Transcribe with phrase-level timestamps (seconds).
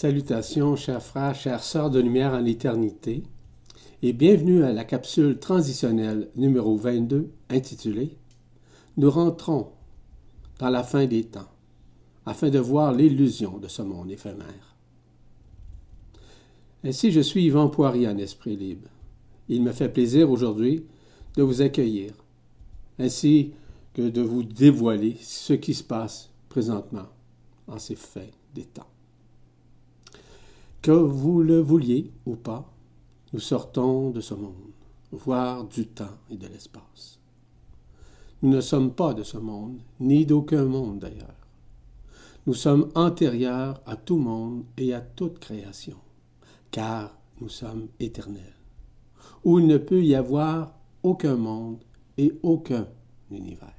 [0.00, 3.24] Salutations, chers frères, chères sœurs de lumière en l'éternité,
[4.00, 8.16] et bienvenue à la capsule transitionnelle numéro 22 intitulée
[8.96, 9.72] Nous rentrons
[10.60, 11.48] dans la fin des temps,
[12.26, 14.76] afin de voir l'illusion de ce monde éphémère.
[16.84, 18.88] Ainsi, je suis Yvan Poirier en esprit libre.
[19.48, 20.84] Il me fait plaisir aujourd'hui
[21.36, 22.12] de vous accueillir,
[23.00, 23.50] ainsi
[23.94, 27.08] que de vous dévoiler ce qui se passe présentement
[27.66, 28.86] en ces faits des temps.
[30.80, 32.72] Que vous le vouliez ou pas,
[33.32, 34.52] nous sortons de ce monde,
[35.10, 37.18] voire du temps et de l'espace.
[38.42, 41.34] Nous ne sommes pas de ce monde, ni d'aucun monde d'ailleurs.
[42.46, 45.96] Nous sommes antérieurs à tout monde et à toute création,
[46.70, 48.54] car nous sommes éternels,
[49.44, 51.82] où il ne peut y avoir aucun monde
[52.16, 52.86] et aucun
[53.32, 53.74] univers.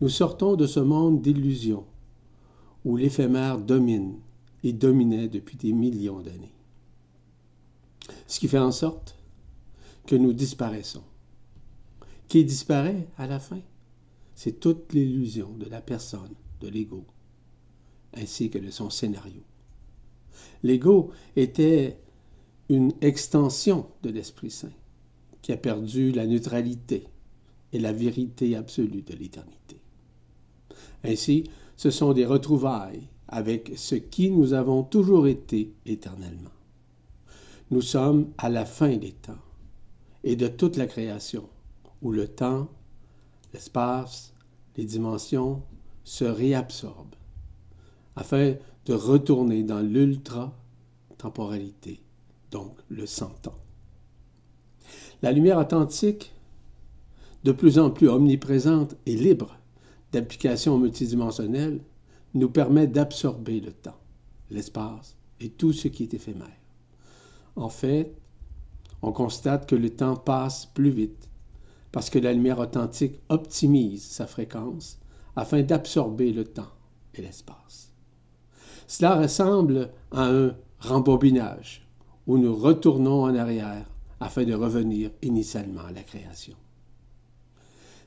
[0.00, 1.84] Nous sortons de ce monde d'illusions,
[2.84, 4.14] où l'éphémère domine
[4.62, 6.54] et dominait depuis des millions d'années.
[8.26, 9.16] Ce qui fait en sorte
[10.06, 11.04] que nous disparaissons.
[12.28, 13.60] Qui disparaît à la fin?
[14.34, 17.04] C'est toute l'illusion de la personne, de l'ego,
[18.14, 19.42] ainsi que de son scénario.
[20.62, 21.98] L'ego était
[22.68, 24.72] une extension de l'Esprit Saint
[25.42, 27.08] qui a perdu la neutralité
[27.72, 29.80] et la vérité absolue de l'éternité.
[31.04, 31.44] Ainsi,
[31.76, 36.50] ce sont des retrouvailles avec ce qui nous avons toujours été éternellement.
[37.70, 39.38] Nous sommes à la fin des temps
[40.24, 41.48] et de toute la création,
[42.02, 42.68] où le temps,
[43.54, 44.34] l'espace,
[44.76, 45.62] les dimensions
[46.02, 47.14] se réabsorbent,
[48.16, 52.02] afin de retourner dans l'ultra-temporalité,
[52.50, 53.60] donc le cent-temps.
[55.22, 56.34] La lumière authentique,
[57.44, 59.56] de plus en plus omniprésente et libre
[60.12, 61.80] d'application multidimensionnelle,
[62.34, 63.98] nous permet d'absorber le temps,
[64.50, 66.48] l'espace et tout ce qui est éphémère.
[67.56, 68.14] En fait,
[69.02, 71.28] on constate que le temps passe plus vite
[71.92, 74.98] parce que la lumière authentique optimise sa fréquence
[75.36, 76.70] afin d'absorber le temps
[77.14, 77.92] et l'espace.
[78.86, 81.86] Cela ressemble à un rembobinage
[82.26, 83.86] où nous retournons en arrière
[84.20, 86.56] afin de revenir initialement à la création.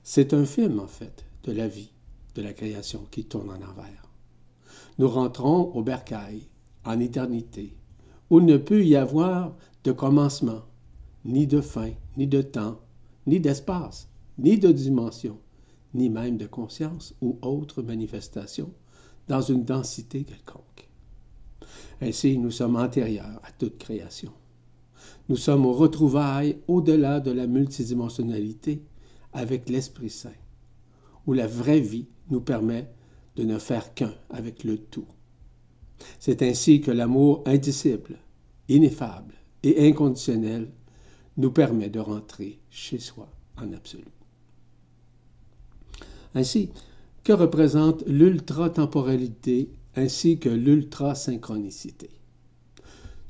[0.04, 1.92] C'est un film, en fait, de la vie,
[2.36, 4.03] de la création qui tourne en envers
[4.98, 6.48] nous rentrons au bercail,
[6.86, 7.76] en éternité,
[8.30, 10.62] où ne peut y avoir de commencement,
[11.26, 12.80] ni de fin, ni de temps,
[13.26, 15.38] ni d'espace, ni de dimension,
[15.94, 18.72] ni même de conscience ou autre manifestation
[19.28, 20.90] dans une densité quelconque.
[22.02, 24.32] Ainsi, nous sommes antérieurs à toute création.
[25.30, 28.84] Nous sommes aux retrouvailles au-delà de la multidimensionnalité
[29.32, 30.30] avec l'Esprit Saint,
[31.26, 32.90] où la vraie vie nous permet
[33.36, 35.08] de ne faire qu'un avec le tout.
[36.20, 38.18] C'est ainsi que l'amour indicible,
[38.70, 39.34] ineffable
[39.64, 40.70] et inconditionnel
[41.38, 44.04] nous permet de rentrer chez soi en absolu.
[46.36, 46.70] Ainsi,
[47.24, 52.10] que représente l'ultra-temporalité ainsi que l'ultra-synchronicité?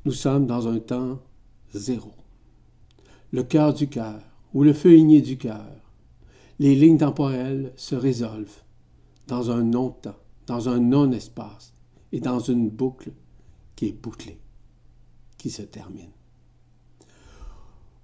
[0.04, 1.20] Nous sommes dans un temps
[1.74, 2.12] zéro.
[3.32, 4.20] Le cœur du cœur
[4.52, 5.66] ou le feu igné du cœur,
[6.58, 8.63] les lignes temporelles se résolvent
[9.26, 11.72] dans un non-temps, dans un non-espace
[12.12, 13.12] et dans une boucle
[13.76, 14.38] qui est bouclée,
[15.38, 16.10] qui se termine.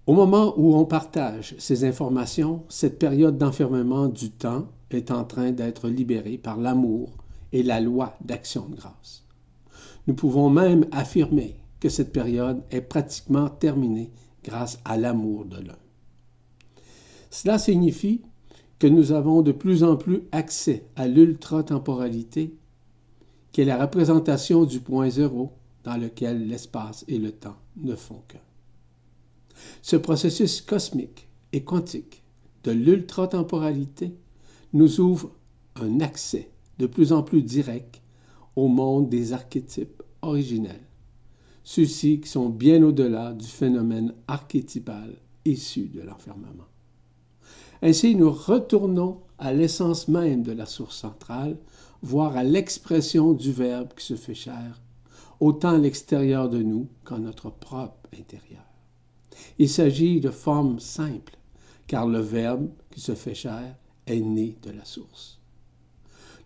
[0.07, 5.53] Au moment où on partage ces informations, cette période d'enfermement du temps est en train
[5.53, 7.11] d'être libérée par l'amour
[7.53, 9.25] et la loi d'action de grâce.
[10.07, 14.11] Nous pouvons même affirmer que cette période est pratiquement terminée
[14.43, 15.79] grâce à l'amour de l'un.
[17.31, 18.23] Cela signifie
[18.81, 22.57] que nous avons de plus en plus accès à l'ultra-temporalité,
[23.53, 25.53] qui est la représentation du point zéro
[25.85, 28.41] dans lequel l'espace et le temps ne font qu'un.
[29.83, 32.23] Ce processus cosmique et quantique
[32.65, 34.15] de l'ultra-temporalité
[34.73, 35.31] nous ouvre
[35.77, 38.01] un accès de plus en plus direct
[38.57, 40.87] au monde des archétypes originels,
[41.65, 46.71] ceux-ci qui sont bien au-delà du phénomène archétypal issu de l'enfermement.
[47.83, 51.57] Ainsi, nous retournons à l'essence même de la source centrale,
[52.03, 54.81] voire à l'expression du Verbe qui se fait chair,
[55.41, 58.65] autant à l'extérieur de nous qu'en notre propre intérieur.
[59.59, 61.39] Il s'agit de formes simples,
[61.87, 65.39] car le Verbe qui se fait chair est né de la source.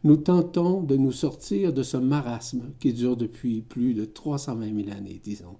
[0.05, 4.97] Nous tentons de nous sortir de ce marasme qui dure depuis plus de 320 000
[4.97, 5.57] années, disons.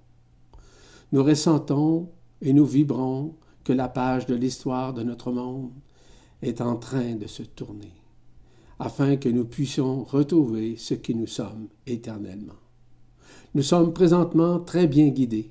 [1.13, 2.11] Nous ressentons
[2.43, 5.73] et nous vibrons que la page de l'histoire de notre monde
[6.43, 7.93] est en train de se tourner,
[8.79, 12.55] afin que nous puissions retrouver ce qui nous sommes éternellement.
[13.55, 15.51] Nous sommes présentement très bien guidés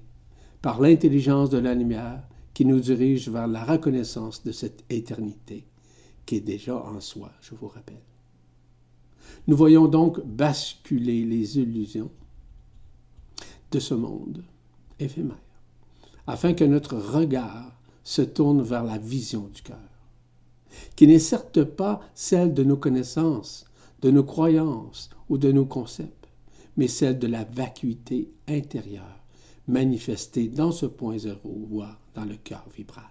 [0.61, 2.23] par l'intelligence de la lumière
[2.53, 5.65] qui nous dirige vers la reconnaissance de cette éternité
[6.25, 8.01] qui est déjà en soi, je vous rappelle.
[9.47, 12.11] Nous voyons donc basculer les illusions
[13.71, 14.43] de ce monde
[14.99, 15.41] éphémère,
[16.27, 17.73] afin que notre regard
[18.03, 19.77] se tourne vers la vision du cœur,
[20.95, 23.65] qui n'est certes pas celle de nos connaissances,
[24.01, 26.27] de nos croyances ou de nos concepts,
[26.75, 29.23] mais celle de la vacuité intérieure
[29.67, 33.05] manifestée dans ce point zéro, voire dans le cœur vibral.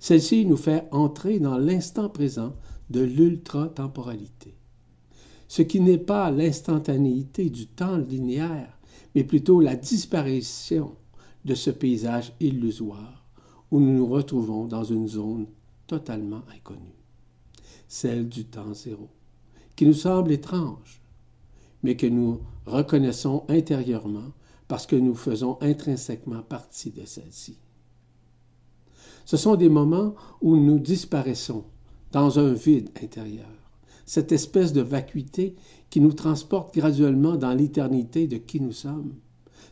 [0.00, 2.54] Celle-ci nous fait entrer dans l'instant présent
[2.88, 4.54] de l'ultra-temporalité,
[5.48, 8.78] ce qui n'est pas l'instantanéité du temps linéaire,
[9.14, 10.94] mais plutôt la disparition
[11.44, 13.15] de ce paysage illusoire
[13.76, 15.48] où nous nous retrouvons dans une zone
[15.86, 16.96] totalement inconnue,
[17.88, 19.10] celle du temps zéro,
[19.76, 21.02] qui nous semble étrange,
[21.82, 24.32] mais que nous reconnaissons intérieurement
[24.66, 27.58] parce que nous faisons intrinsèquement partie de celle-ci.
[29.26, 31.64] Ce sont des moments où nous disparaissons
[32.12, 33.44] dans un vide intérieur,
[34.06, 35.54] cette espèce de vacuité
[35.90, 39.16] qui nous transporte graduellement dans l'éternité de qui nous sommes.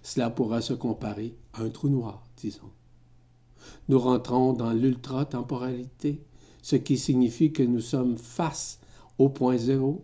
[0.02, 2.70] Cela pourra se comparer à un trou noir, disons.
[3.88, 6.22] Nous rentrons dans l'ultra-temporalité,
[6.62, 8.80] ce qui signifie que nous sommes face
[9.18, 10.02] au point zéro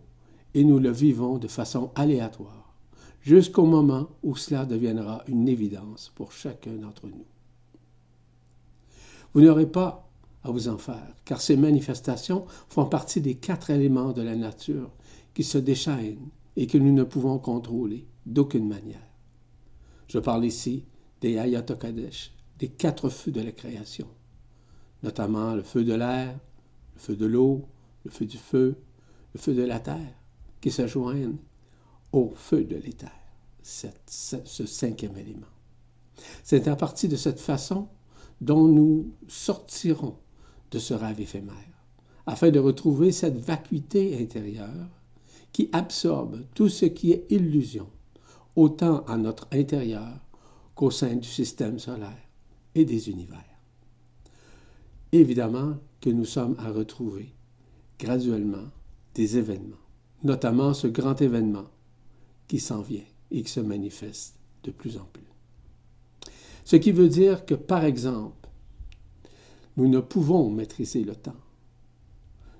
[0.53, 2.73] et nous le vivons de façon aléatoire,
[3.21, 7.25] jusqu'au moment où cela deviendra une évidence pour chacun d'entre nous.
[9.33, 10.09] Vous n'aurez pas
[10.43, 14.91] à vous en faire, car ces manifestations font partie des quatre éléments de la nature
[15.33, 19.07] qui se déchaînent et que nous ne pouvons contrôler d'aucune manière.
[20.07, 20.83] Je parle ici
[21.21, 24.07] des Ayatokadesh, des quatre feux de la création,
[25.01, 26.39] notamment le feu de l'air,
[26.93, 27.65] le feu de l'eau,
[28.05, 28.77] le feu du feu,
[29.33, 30.13] le feu de la terre,
[30.61, 31.37] qui se joignent
[32.11, 33.09] au feu de l'éther,
[33.63, 35.47] ce cinquième élément.
[36.43, 37.87] C'est à partir de cette façon
[38.41, 40.17] dont nous sortirons
[40.69, 41.55] de ce rêve éphémère,
[42.27, 44.87] afin de retrouver cette vacuité intérieure
[45.51, 47.89] qui absorbe tout ce qui est illusion,
[48.55, 50.19] autant à notre intérieur
[50.75, 52.27] qu'au sein du système solaire
[52.75, 53.43] et des univers.
[55.11, 57.33] Évidemment que nous sommes à retrouver
[57.99, 58.69] graduellement
[59.13, 59.75] des événements,
[60.23, 61.65] notamment ce grand événement
[62.47, 65.23] qui s'en vient et qui se manifeste de plus en plus.
[66.63, 68.49] Ce qui veut dire que, par exemple,
[69.77, 71.35] nous ne pouvons maîtriser le temps.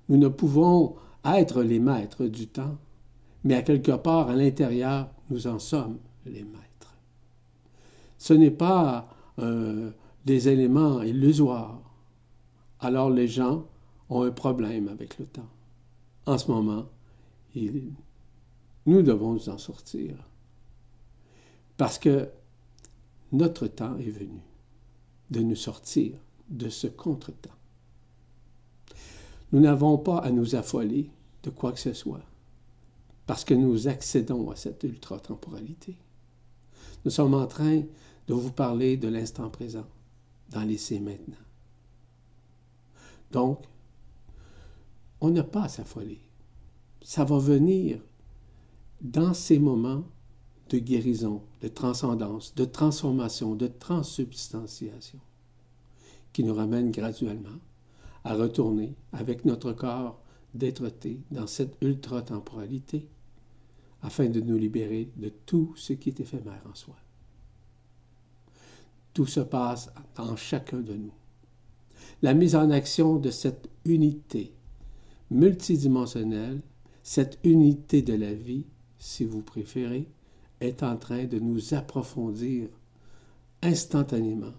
[0.10, 2.78] Nous ne pouvons être les maîtres du temps,
[3.44, 6.96] mais à quelque part à l'intérieur, nous en sommes les maîtres.
[8.18, 9.07] Ce n'est pas
[9.40, 9.92] euh,
[10.25, 11.81] des éléments illusoires.
[12.79, 13.65] Alors les gens
[14.09, 15.50] ont un problème avec le temps.
[16.25, 16.85] En ce moment,
[18.85, 20.15] nous devons nous en sortir.
[21.77, 22.29] Parce que
[23.31, 24.41] notre temps est venu
[25.29, 26.13] de nous sortir
[26.50, 27.50] de ce contretemps.
[29.51, 31.09] Nous n'avons pas à nous affoler
[31.44, 32.23] de quoi que ce soit,
[33.25, 35.97] parce que nous accédons à cette ultra-temporalité.
[37.03, 37.81] Nous sommes en train
[38.27, 39.88] de vous parler de l'instant présent,
[40.51, 41.36] dans l'essai maintenant.
[43.31, 43.63] Donc,
[45.21, 46.21] on n'a pas à s'affoler.
[47.01, 48.02] Ça va venir
[49.02, 50.04] dans ces moments
[50.69, 55.19] de guérison, de transcendance, de transformation, de transsubstantiation,
[56.33, 57.59] qui nous ramène graduellement
[58.23, 60.21] à retourner avec notre corps
[60.54, 60.92] dêtre
[61.31, 63.07] dans cette ultra-temporalité,
[64.02, 66.95] afin de nous libérer de tout ce qui est éphémère en soi.
[69.13, 71.13] Tout se passe en chacun de nous.
[72.21, 74.53] La mise en action de cette unité
[75.30, 76.61] multidimensionnelle,
[77.03, 78.65] cette unité de la vie,
[78.99, 80.07] si vous préférez,
[80.59, 82.69] est en train de nous approfondir
[83.63, 84.53] instantanément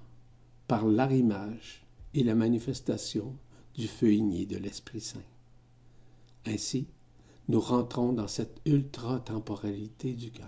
[0.66, 3.36] par l'arrimage et la manifestation
[3.74, 5.20] du feu igné de l'Esprit Saint.
[6.46, 6.86] Ainsi,
[7.48, 10.46] nous rentrons dans cette ultra-temporalité du cœur.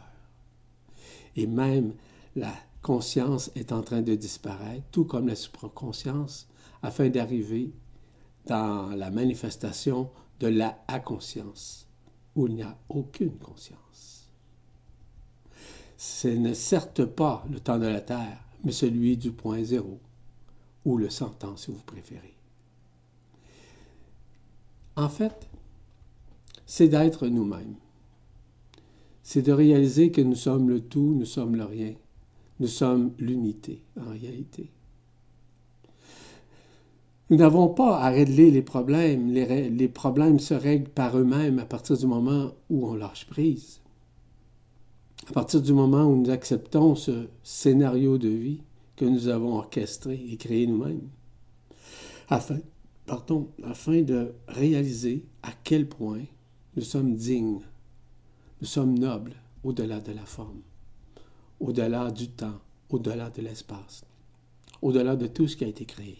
[1.36, 1.94] Et même
[2.36, 2.54] la
[2.84, 6.46] conscience est en train de disparaître, tout comme la supraconscience,
[6.82, 7.72] afin d'arriver
[8.46, 11.88] dans la manifestation de la inconscience,
[12.36, 14.28] où il n'y a aucune conscience.
[15.96, 19.98] Ce n'est certes pas le temps de la Terre, mais celui du point zéro,
[20.84, 22.36] ou le cent si vous préférez.
[24.96, 25.48] En fait,
[26.66, 27.76] c'est d'être nous-mêmes.
[29.22, 31.94] C'est de réaliser que nous sommes le tout, nous sommes le rien.
[32.60, 34.70] Nous sommes l'unité en réalité.
[37.30, 39.32] Nous n'avons pas à régler les problèmes.
[39.32, 43.80] Les, problèmes se règlent par eux-mêmes à partir du moment où on lâche prise.
[45.28, 48.60] À partir du moment où nous acceptons ce scénario de vie
[48.96, 51.08] que nous avons orchestré et créé nous-mêmes,
[52.28, 52.58] afin,
[53.08, 56.22] afin de réaliser à quel point
[56.76, 57.60] nous sommes dignes,
[58.60, 60.60] nous sommes nobles au-delà de la forme,
[61.60, 64.04] au-delà du temps, au-delà de l'espace,
[64.82, 66.18] au-delà de tout ce qui a été créé.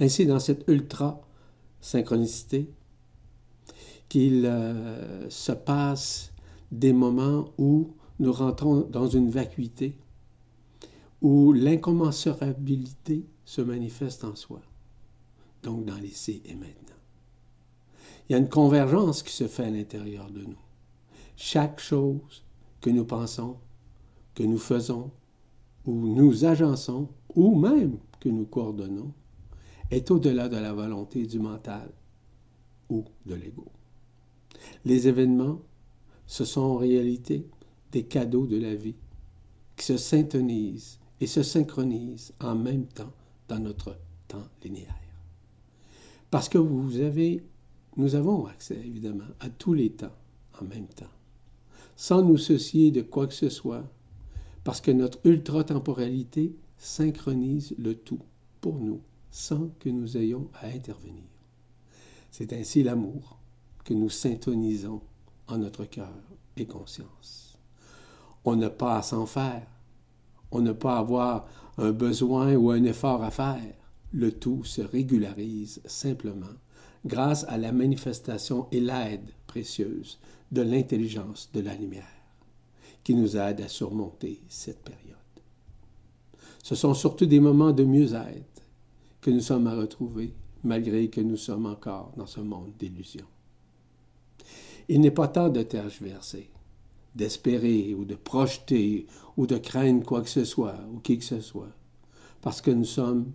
[0.00, 2.68] Ainsi, dans cette ultra-synchronicité,
[4.08, 6.32] qu'il euh, se passe
[6.70, 9.96] des moments où nous rentrons dans une vacuité,
[11.20, 14.60] où l'incommensurabilité se manifeste en soi,
[15.62, 16.76] donc dans l'essai et maintenant.
[18.28, 20.58] Il y a une convergence qui se fait à l'intérieur de nous.
[21.36, 22.44] Chaque chose
[22.82, 23.56] que nous pensons,
[24.34, 25.10] que nous faisons,
[25.86, 29.12] ou nous agençons, ou même que nous coordonnons,
[29.90, 31.90] est au-delà de la volonté du mental
[32.90, 33.66] ou de l'ego.
[34.84, 35.60] Les événements,
[36.26, 37.46] ce sont en réalité
[37.90, 38.96] des cadeaux de la vie
[39.76, 43.12] qui se syntonisent et se synchronisent en même temps
[43.48, 43.96] dans notre
[44.28, 44.94] temps linéaire.
[46.30, 47.44] Parce que vous avez,
[47.96, 50.16] nous avons accès évidemment à tous les temps
[50.60, 51.10] en même temps,
[52.02, 53.84] sans nous soucier de quoi que ce soit,
[54.64, 58.18] parce que notre ultra-temporalité synchronise le tout
[58.60, 61.22] pour nous sans que nous ayons à intervenir.
[62.32, 63.38] C'est ainsi l'amour
[63.84, 65.00] que nous syntonisons
[65.46, 66.18] en notre cœur
[66.56, 67.56] et conscience.
[68.44, 69.68] On n'a pas à s'en faire,
[70.50, 71.46] on n'a pas à avoir
[71.78, 73.76] un besoin ou un effort à faire.
[74.10, 76.56] Le tout se régularise simplement
[77.06, 79.30] grâce à la manifestation et l'aide
[80.52, 82.06] de l'intelligence de la lumière
[83.04, 85.16] qui nous aide à surmonter cette période.
[86.62, 88.62] Ce sont surtout des moments de mieux-être
[89.20, 90.32] que nous sommes à retrouver,
[90.62, 93.26] malgré que nous sommes encore dans ce monde d'illusions.
[94.88, 96.50] Il n'est pas temps de tergiverser,
[97.14, 99.06] d'espérer ou de projeter
[99.36, 101.72] ou de craindre quoi que ce soit ou qui que ce soit,
[102.40, 103.32] parce que nous sommes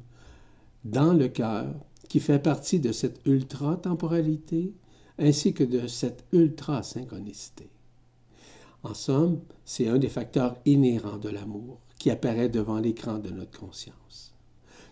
[0.85, 1.73] dans le cœur
[2.07, 4.73] qui fait partie de cette ultra-temporalité
[5.19, 7.69] ainsi que de cette ultra-synchronicité.
[8.83, 13.59] En somme, c'est un des facteurs inhérents de l'amour qui apparaît devant l'écran de notre
[13.59, 14.33] conscience.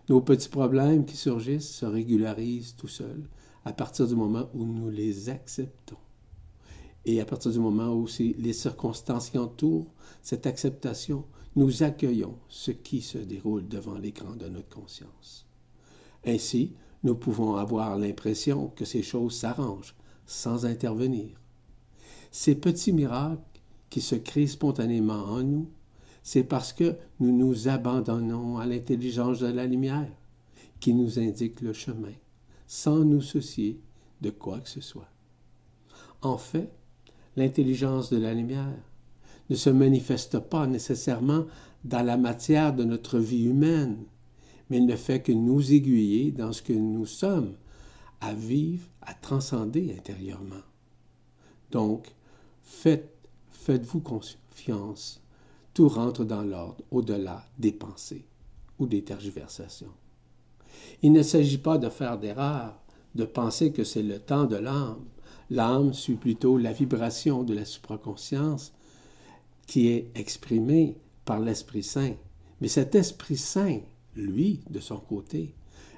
[0.09, 3.27] Nos petits problèmes qui surgissent se régularisent tout seuls
[3.63, 5.97] à partir du moment où nous les acceptons.
[7.05, 11.23] Et à partir du moment où les circonstances qui entourent cette acceptation,
[11.55, 15.45] nous accueillons ce qui se déroule devant l'écran de notre conscience.
[16.25, 21.29] Ainsi, nous pouvons avoir l'impression que ces choses s'arrangent sans intervenir.
[22.31, 23.41] Ces petits miracles
[23.89, 25.69] qui se créent spontanément en nous
[26.25, 30.09] c'est parce que nous nous abandonnons à l'intelligence de la lumière
[30.79, 32.13] qui nous indique le chemin,
[32.65, 33.79] sans nous soucier
[34.21, 35.07] de quoi que ce soit.
[36.23, 36.71] En fait,
[37.35, 38.73] l'intelligence de la lumière
[39.51, 41.45] ne se manifeste pas nécessairement
[41.83, 43.97] dans la matière de notre vie humaine,
[44.71, 47.53] mais ne fait que nous aiguiller dans ce que nous sommes,
[48.25, 50.63] à vivre, à transcender intérieurement.
[51.71, 52.07] Donc,
[52.63, 53.13] faites,
[53.51, 55.21] faites-vous confiance
[55.75, 58.25] tout rentre dans l'ordre au-delà des pensées
[58.79, 59.93] ou des tergiversations.
[61.03, 62.79] Il ne s'agit pas de faire d'erreur,
[63.13, 65.05] de penser que c'est le temps de l'âme.
[65.49, 68.73] L'âme suit plutôt la vibration de la supraconscience
[69.67, 72.15] qui est exprimée par l'Esprit Saint.
[72.61, 73.81] Mais cet Esprit Saint,
[74.15, 75.53] lui, de son côté,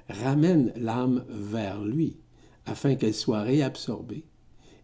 [0.08, 2.16] ramène l'âme vers lui
[2.66, 4.24] afin qu'elle soit réabsorbée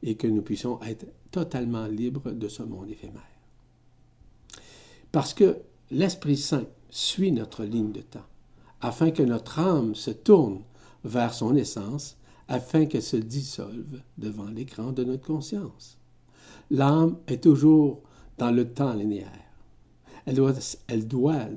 [0.02, 3.22] et que nous puissions être totalement libres de ce monde éphémère.
[5.12, 5.58] Parce que
[5.90, 8.26] l'Esprit Saint suit notre ligne de temps,
[8.80, 10.62] afin que notre âme se tourne
[11.04, 12.16] vers son essence,
[12.48, 15.98] afin qu'elle se dissolve devant l'écran de notre conscience.
[16.70, 18.02] L'âme est toujours
[18.38, 19.30] dans le temps linéaire.
[20.26, 20.54] Elle doit,
[20.88, 21.48] elle doit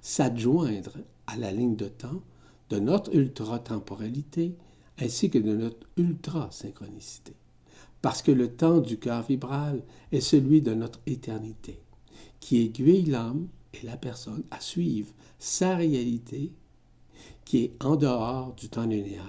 [0.00, 0.92] s'adjoindre
[1.26, 2.22] à la ligne de temps
[2.70, 4.54] de notre ultra-temporalité
[4.98, 7.34] ainsi que de notre ultra-synchronicité.
[8.02, 9.82] Parce que le temps du cœur vibral
[10.12, 11.80] est celui de notre éternité
[12.40, 16.52] qui aiguille l'âme et la personne à suivre sa réalité
[17.44, 19.22] qui est en dehors du temps linéaire.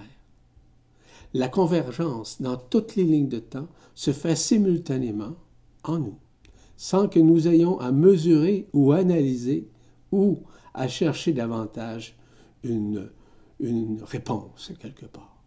[1.34, 5.36] La convergence dans toutes les lignes de temps se fait simultanément
[5.84, 6.18] en nous,
[6.76, 9.68] sans que nous ayons à mesurer ou analyser
[10.12, 10.40] ou
[10.74, 12.18] à chercher davantage
[12.64, 13.10] une,
[13.60, 15.44] une réponse quelque part.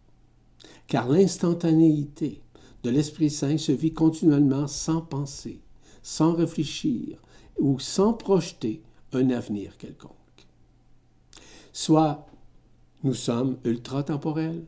[0.87, 2.41] Car l'instantanéité
[2.83, 5.61] de l'Esprit Saint se vit continuellement sans penser,
[6.01, 7.21] sans réfléchir,
[7.59, 8.81] ou sans projeter
[9.13, 10.11] un avenir quelconque.
[11.71, 12.25] Soit
[13.03, 14.65] nous sommes ultra-temporels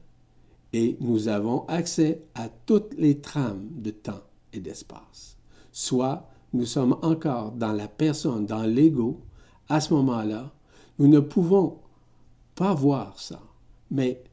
[0.74, 4.24] et nous avons accès à toutes les trames de temps
[4.54, 5.38] et d'espace.
[5.72, 9.20] soit nous sommes encore dans la personne, dans l'ego,
[9.68, 10.54] à ce moment-là,
[11.00, 11.80] nous ne pouvons
[12.56, 13.42] pas voir ça,
[13.92, 14.24] mais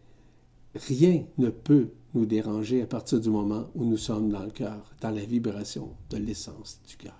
[0.75, 4.95] rien ne peut nous déranger à partir du moment où nous sommes dans le cœur,
[5.01, 7.17] dans la vibration de l'essence du cœur.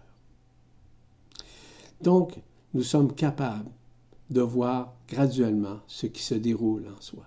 [2.01, 2.41] Donc,
[2.75, 3.71] nous sommes capables
[4.31, 7.25] de voir graduellement ce qui se déroule en soi.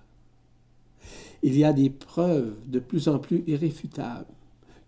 [1.43, 4.25] Il y a des preuves de plus en plus irréfutables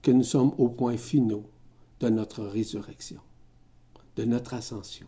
[0.01, 1.41] que nous sommes au point final
[1.99, 3.19] de notre résurrection,
[4.15, 5.07] de notre ascension.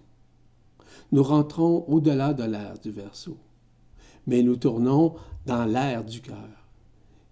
[1.11, 3.37] Nous rentrons au-delà de l'ère du verso,
[4.27, 6.67] mais nous tournons dans l'ère du cœur,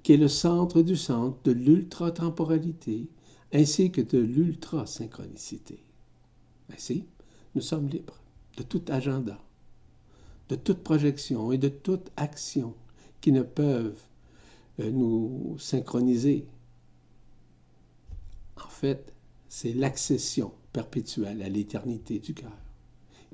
[0.04, 3.08] qui est le centre du centre de l'ultra-temporalité
[3.54, 5.80] ainsi que de l'ultra-synchronicité.
[6.74, 7.06] Ainsi,
[7.56, 8.20] nous sommes libres
[8.58, 9.40] de tout agenda,
[10.50, 12.74] de toute projection et de toute action
[13.22, 14.02] qui ne peuvent
[14.80, 16.46] euh, nous synchroniser.
[18.58, 19.14] En fait,
[19.50, 22.52] c'est l'accession perpétuelle à l'éternité du cœur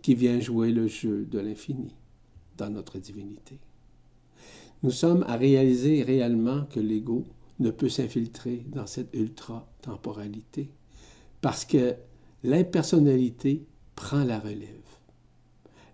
[0.02, 1.94] qui vient jouer le jeu de l'infini
[2.58, 3.60] dans notre divinité.
[4.84, 7.26] Nous sommes à réaliser réellement que l'ego
[7.60, 10.70] ne peut s'infiltrer dans cette ultra-temporalité
[11.42, 11.96] parce que
[12.44, 14.68] l'impersonnalité prend la relève.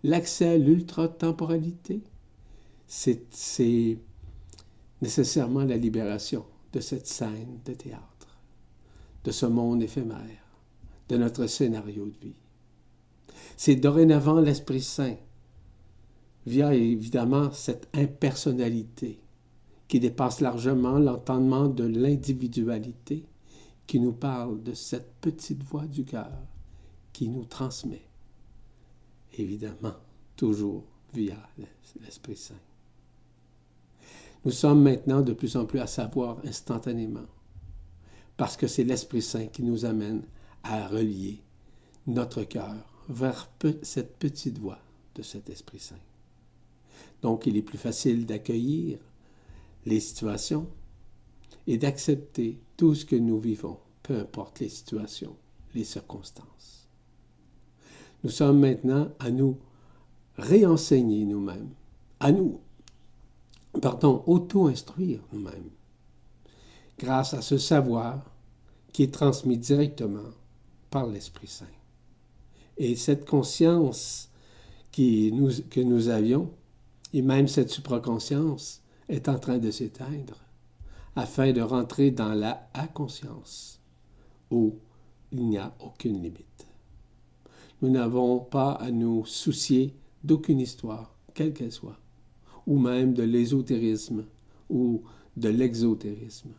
[0.03, 2.01] L'accès à l'ultra-temporalité,
[2.87, 3.97] c'est
[5.01, 8.39] nécessairement la libération de cette scène de théâtre,
[9.23, 10.45] de ce monde éphémère,
[11.09, 12.35] de notre scénario de vie.
[13.57, 15.17] C'est dorénavant l'Esprit Saint,
[16.49, 19.19] via évidemment cette impersonnalité
[19.87, 23.23] qui dépasse largement l'entendement de l'individualité,
[23.85, 26.31] qui nous parle de cette petite voix du cœur
[27.13, 28.01] qui nous transmet,
[29.37, 29.95] évidemment,
[30.35, 31.37] toujours via
[32.01, 32.55] l'Esprit Saint.
[34.43, 37.27] Nous sommes maintenant de plus en plus à savoir instantanément,
[38.37, 40.23] parce que c'est l'Esprit Saint qui nous amène
[40.63, 41.43] à relier
[42.07, 42.75] notre cœur
[43.07, 43.49] vers
[43.83, 44.79] cette petite voix
[45.13, 46.08] de cet Esprit Saint.
[47.21, 48.99] Donc il est plus facile d'accueillir
[49.85, 50.67] les situations
[51.67, 55.35] et d'accepter tout ce que nous vivons, peu importe les situations,
[55.75, 56.87] les circonstances.
[58.23, 59.57] Nous sommes maintenant à nous
[60.37, 61.69] réenseigner nous-mêmes,
[62.19, 62.59] à nous,
[63.81, 65.69] pardon, auto-instruire nous-mêmes,
[66.97, 68.23] grâce à ce savoir
[68.91, 70.31] qui est transmis directement
[70.89, 71.65] par l'Esprit Saint.
[72.77, 74.29] Et cette conscience
[74.91, 76.51] que nous avions,
[77.13, 80.37] et même cette supraconscience, est en train de s'éteindre
[81.15, 83.81] afin de rentrer dans la inconscience
[84.51, 84.75] où
[85.31, 86.67] il n'y a aucune limite.
[87.81, 91.99] Nous n'avons pas à nous soucier d'aucune histoire, quelle qu'elle soit,
[92.67, 94.25] ou même de l'ésotérisme
[94.69, 95.01] ou
[95.37, 96.51] de l'exotérisme.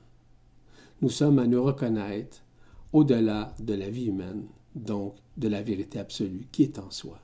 [1.03, 2.43] Nous sommes à nous reconnaître
[2.93, 7.21] au-delà de la vie humaine, donc de la vérité absolue qui est en soi.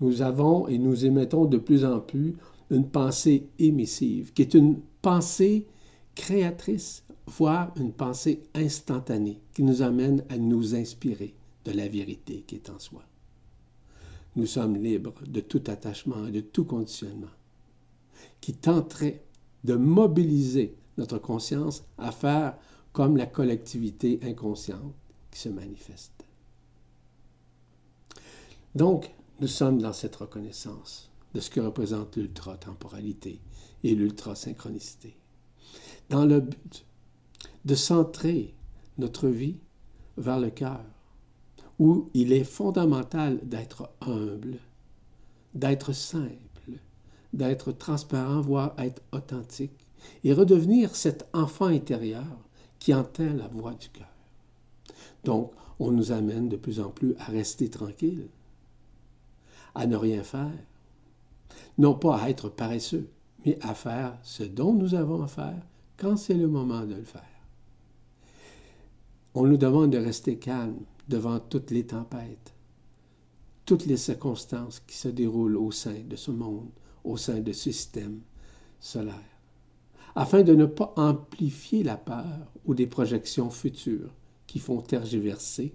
[0.00, 2.36] Nous avons et nous émettons de plus en plus
[2.70, 5.66] une pensée émissive, qui est une pensée
[6.14, 12.56] créatrice, voire une pensée instantanée, qui nous amène à nous inspirer de la vérité qui
[12.56, 13.02] est en soi.
[14.36, 17.26] Nous sommes libres de tout attachement et de tout conditionnement
[18.40, 19.22] qui tenterait
[19.64, 22.56] de mobiliser notre conscience à faire
[22.92, 24.94] comme la collectivité inconsciente
[25.30, 26.12] qui se manifeste.
[28.74, 33.40] Donc, nous sommes dans cette reconnaissance de ce que représente l'ultra-temporalité
[33.84, 35.16] et l'ultra-synchronicité,
[36.08, 36.86] dans le but
[37.64, 38.54] de centrer
[38.96, 39.58] notre vie
[40.16, 40.84] vers le cœur,
[41.78, 44.58] où il est fondamental d'être humble,
[45.54, 46.78] d'être simple,
[47.34, 49.72] d'être transparent, voire être authentique,
[50.24, 52.24] et redevenir cet enfant intérieur
[52.78, 54.08] qui entend la voix du cœur.
[55.24, 58.28] Donc, on nous amène de plus en plus à rester tranquille,
[59.76, 60.50] à ne rien faire,
[61.78, 63.08] non pas à être paresseux,
[63.44, 65.62] mais à faire ce dont nous avons à faire
[65.96, 67.22] quand c'est le moment de le faire.
[69.34, 72.54] On nous demande de rester calme, devant toutes les tempêtes,
[73.64, 76.70] toutes les circonstances qui se déroulent au sein de ce monde,
[77.04, 78.20] au sein de ce système
[78.80, 79.14] solaire,
[80.14, 84.12] afin de ne pas amplifier la peur ou des projections futures
[84.46, 85.74] qui font tergiverser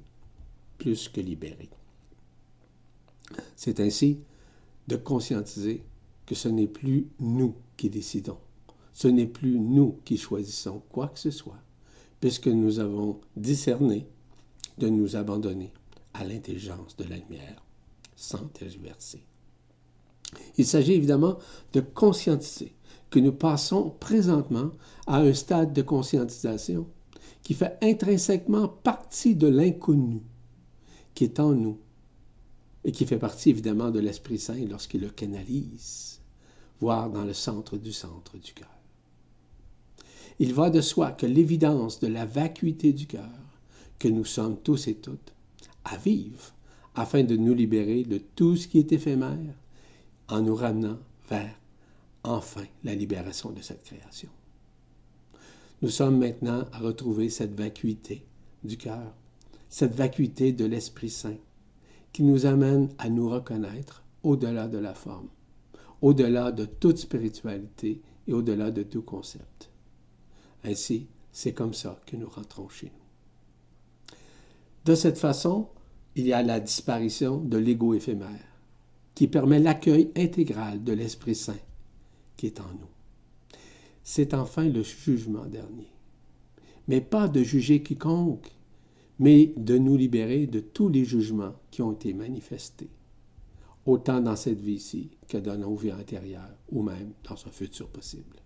[0.78, 1.70] plus que libérer.
[3.56, 4.20] C'est ainsi
[4.88, 5.84] de conscientiser
[6.26, 8.38] que ce n'est plus nous qui décidons,
[8.94, 11.62] ce n'est plus nous qui choisissons quoi que ce soit,
[12.20, 14.08] puisque nous avons discerné
[14.78, 15.72] de nous abandonner
[16.14, 17.64] à l'intelligence de la lumière
[18.16, 19.24] sans tergiverser.
[20.58, 21.38] Il s'agit évidemment
[21.74, 22.74] de conscientiser
[23.10, 24.72] que nous passons présentement
[25.06, 26.88] à un stade de conscientisation
[27.44, 30.22] qui fait intrinsèquement partie de l'inconnu
[31.14, 31.78] qui est en nous
[32.84, 36.20] et qui fait partie évidemment de l'Esprit Saint lorsqu'il le canalise,
[36.80, 38.68] voire dans le centre du centre du cœur.
[40.40, 43.30] Il va de soi que l'évidence de la vacuité du cœur,
[44.00, 45.34] que nous sommes tous et toutes,
[45.84, 46.54] à vivre
[46.96, 49.56] afin de nous libérer de tout ce qui est éphémère,
[50.28, 50.98] en nous ramenant
[51.30, 51.56] vers
[52.24, 54.30] enfin la libération de cette création.
[55.82, 58.24] Nous sommes maintenant à retrouver cette vacuité
[58.64, 59.14] du cœur,
[59.70, 61.38] cette vacuité de l'Esprit Saint,
[62.14, 65.30] qui nous amène à nous reconnaître au-delà de la forme,
[66.02, 69.70] au-delà de toute spiritualité et au-delà de tout concept.
[70.64, 74.16] Ainsi, c'est comme ça que nous rentrons chez nous.
[74.86, 75.70] De cette façon,
[76.16, 78.48] il y a la disparition de l'ego éphémère,
[79.16, 81.60] qui permet l'accueil intégral de l'Esprit Saint
[82.42, 82.90] qui est en nous.
[84.04, 85.92] C'est enfin le jugement dernier.
[86.88, 88.52] Mais pas de juger quiconque,
[89.22, 92.90] mais de nous libérer de tous les jugements qui ont été manifestés,
[93.86, 98.38] autant dans cette vie-ci que dans nos vies antérieures ou même dans un futur possible.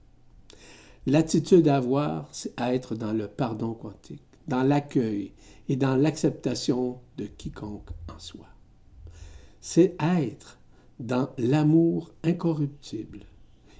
[1.07, 5.31] L'attitude à avoir, c'est à être dans le pardon quantique, dans l'accueil
[5.69, 8.47] et dans l'acceptation de quiconque en soi.
[9.61, 10.59] C'est être
[10.99, 13.21] dans l'amour incorruptible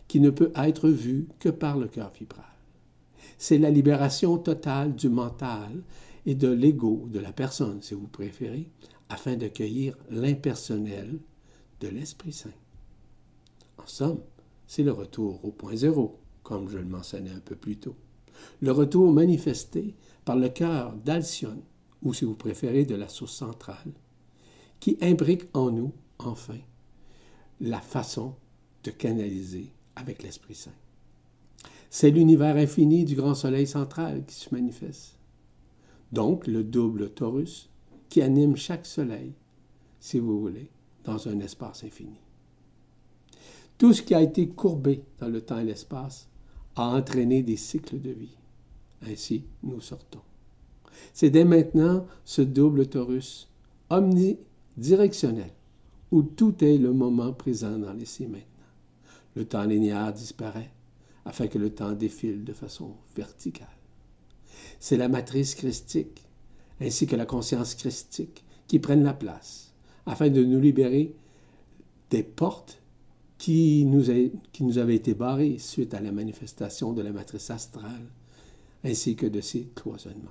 [0.08, 2.45] qui ne peut être vu que par le cœur vibral.
[3.38, 5.84] C'est la libération totale du mental
[6.25, 8.69] et de l'ego de la personne, si vous préférez,
[9.09, 11.19] afin d'accueillir l'impersonnel
[11.81, 12.49] de l'Esprit Saint.
[13.77, 14.21] En somme,
[14.67, 17.95] c'est le retour au point zéro, comme je le mentionnais un peu plus tôt.
[18.61, 21.61] Le retour manifesté par le cœur d'Alcyone,
[22.01, 23.93] ou si vous préférez de la source centrale,
[24.79, 26.57] qui imbrique en nous, enfin,
[27.61, 28.35] la façon
[28.83, 30.71] de canaliser avec l'Esprit Saint.
[31.89, 35.14] C'est l'univers infini du grand soleil central qui se manifeste.
[36.11, 37.69] Donc, le double torus
[38.09, 39.33] qui anime chaque soleil,
[39.99, 40.69] si vous voulez,
[41.03, 42.19] dans un espace infini.
[43.77, 46.29] Tout ce qui a été courbé dans le temps et l'espace
[46.75, 48.37] a entraîné des cycles de vie.
[49.05, 50.21] Ainsi, nous sortons.
[51.13, 53.49] C'est dès maintenant ce double torus
[53.89, 55.51] omnidirectionnel
[56.11, 58.41] où tout est le moment présent dans les maintenant.
[59.35, 60.71] Le temps linéaire disparaît
[61.25, 63.67] afin que le temps défile de façon verticale.
[64.80, 66.23] C'est la matrice christique
[66.82, 69.73] ainsi que la conscience christique qui prennent la place
[70.06, 71.15] afin de nous libérer
[72.10, 72.82] des portes
[73.38, 74.06] qui nous,
[74.51, 78.06] qui nous avaient été barrées suite à la manifestation de la matrice astrale
[78.84, 80.30] ainsi que de ses cloisonnements.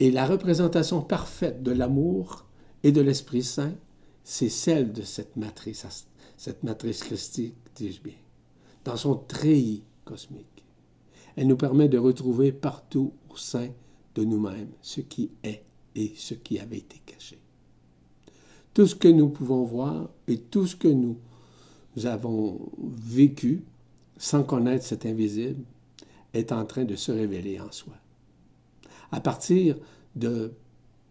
[0.00, 2.46] Et la représentation parfaite de l'amour
[2.82, 3.74] et de l'Esprit Saint,
[4.24, 5.86] c'est celle de cette matrice,
[6.36, 8.14] cette matrice christique, dis-je bien,
[8.84, 10.53] dans son treillis cosmique.
[11.36, 13.68] Elle nous permet de retrouver partout au sein
[14.14, 15.62] de nous-mêmes ce qui est
[15.96, 17.38] et ce qui avait été caché.
[18.72, 21.16] Tout ce que nous pouvons voir et tout ce que nous
[22.04, 23.62] avons vécu
[24.16, 25.64] sans connaître cet invisible
[26.32, 27.94] est en train de se révéler en soi.
[29.12, 29.76] À partir
[30.16, 30.52] de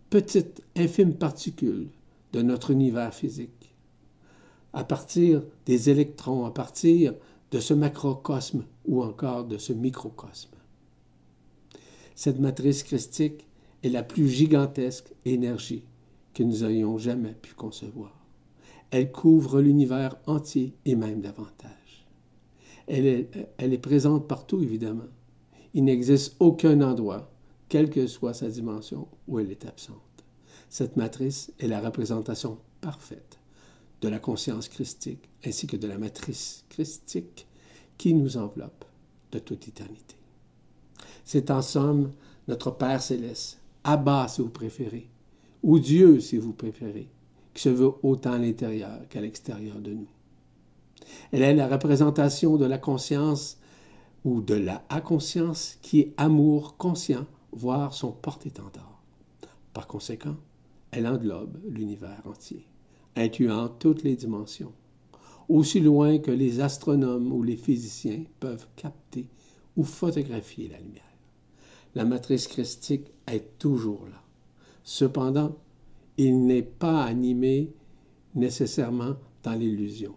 [0.10, 1.88] petites, infimes particules
[2.34, 3.74] de notre univers physique,
[4.74, 7.14] à partir des électrons, à partir
[7.54, 10.58] de ce macrocosme ou encore de ce microcosme.
[12.16, 13.46] Cette matrice christique
[13.84, 15.84] est la plus gigantesque énergie
[16.34, 18.26] que nous ayons jamais pu concevoir.
[18.90, 22.08] Elle couvre l'univers entier et même davantage.
[22.88, 25.12] Elle est, elle est présente partout, évidemment.
[25.76, 27.32] Il n'existe aucun endroit,
[27.70, 29.98] quelle que soit sa dimension, où elle est absente.
[30.70, 33.38] Cette matrice est la représentation parfaite
[34.04, 37.48] de la conscience christique ainsi que de la matrice christique
[37.98, 38.84] qui nous enveloppe
[39.32, 40.16] de toute éternité.
[41.24, 42.12] C'est en somme
[42.50, 45.08] notre Père céleste, Abba si vous préférez,
[45.64, 47.08] ou Dieu si vous préférez,
[47.54, 50.10] qui se veut autant à l'intérieur qu'à l'extérieur de nous.
[51.32, 53.58] Elle est la représentation de la conscience
[54.26, 59.02] ou de la inconscience qui est amour conscient, voire son porte-étendard.
[59.74, 60.36] Par conséquent,
[60.92, 62.68] elle englobe l'univers entier,
[63.16, 64.72] incluant toutes les dimensions,
[65.50, 69.28] aussi loin que les astronomes ou les physiciens peuvent capter
[69.76, 71.04] ou photographier la lumière.
[71.96, 74.22] La matrice christique est toujours là.
[74.84, 75.56] Cependant,
[76.18, 77.74] il n'est pas animé
[78.36, 80.16] nécessairement dans l'illusion.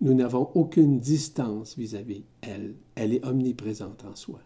[0.00, 2.74] Nous n'avons aucune distance vis-à-vis elle.
[2.94, 4.40] Elle est omniprésente en soi.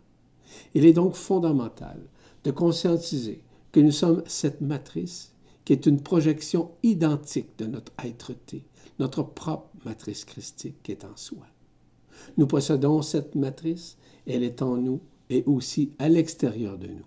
[0.75, 2.01] Il est donc fondamental
[2.45, 5.32] de conscientiser que nous sommes cette matrice
[5.65, 8.65] qui est une projection identique de notre être-té,
[8.99, 11.47] notre propre matrice christique qui est en soi.
[12.37, 13.97] Nous possédons cette matrice,
[14.27, 17.07] elle est en nous est aussi à l'extérieur de nous.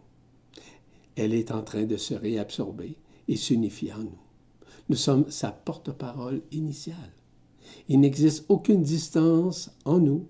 [1.16, 4.20] Elle est en train de se réabsorber et s'unifier en nous.
[4.90, 7.14] Nous sommes sa porte-parole initiale.
[7.88, 10.28] Il n'existe aucune distance en nous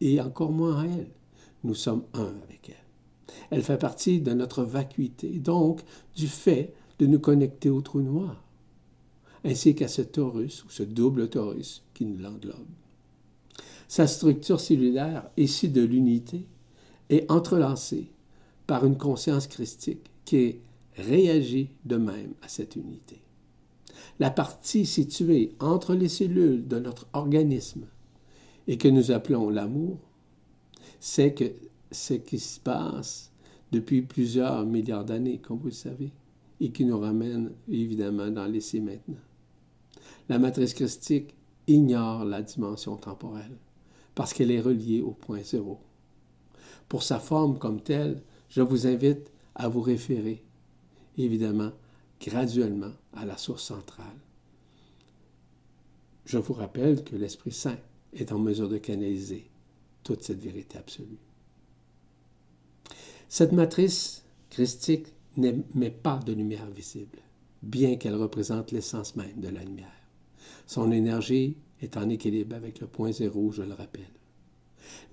[0.00, 1.10] et encore moins en elle.
[1.64, 3.34] Nous sommes un avec elle.
[3.50, 5.80] Elle fait partie de notre vacuité, donc
[6.14, 8.42] du fait de nous connecter au trou noir,
[9.44, 12.66] ainsi qu'à ce torus ou ce double torus qui nous l'englobe.
[13.88, 16.46] Sa structure cellulaire, issue de l'unité,
[17.08, 18.10] est entrelacée
[18.66, 20.56] par une conscience christique qui
[20.96, 23.22] réagit de même à cette unité.
[24.18, 27.86] La partie située entre les cellules de notre organisme
[28.66, 29.98] et que nous appelons l'amour,
[31.00, 31.52] c'est que
[31.90, 33.32] ce qui se passe
[33.72, 36.10] depuis plusieurs milliards d'années, comme vous le savez,
[36.60, 39.20] et qui nous ramène évidemment dans l'essai maintenant.
[40.28, 41.34] La matrice christique
[41.66, 43.56] ignore la dimension temporelle
[44.14, 45.78] parce qu'elle est reliée au point zéro.
[46.88, 50.42] Pour sa forme comme telle, je vous invite à vous référer,
[51.16, 51.70] évidemment,
[52.20, 54.06] graduellement à la source centrale.
[56.24, 57.78] Je vous rappelle que l'Esprit Saint
[58.12, 59.48] est en mesure de canaliser
[60.02, 61.18] toute cette vérité absolue.
[63.28, 65.06] Cette matrice christique
[65.38, 67.18] n'émet pas de lumière visible,
[67.62, 69.88] bien qu'elle représente l'essence même de la lumière.
[70.66, 74.02] Son énergie est en équilibre avec le point zéro, je le rappelle.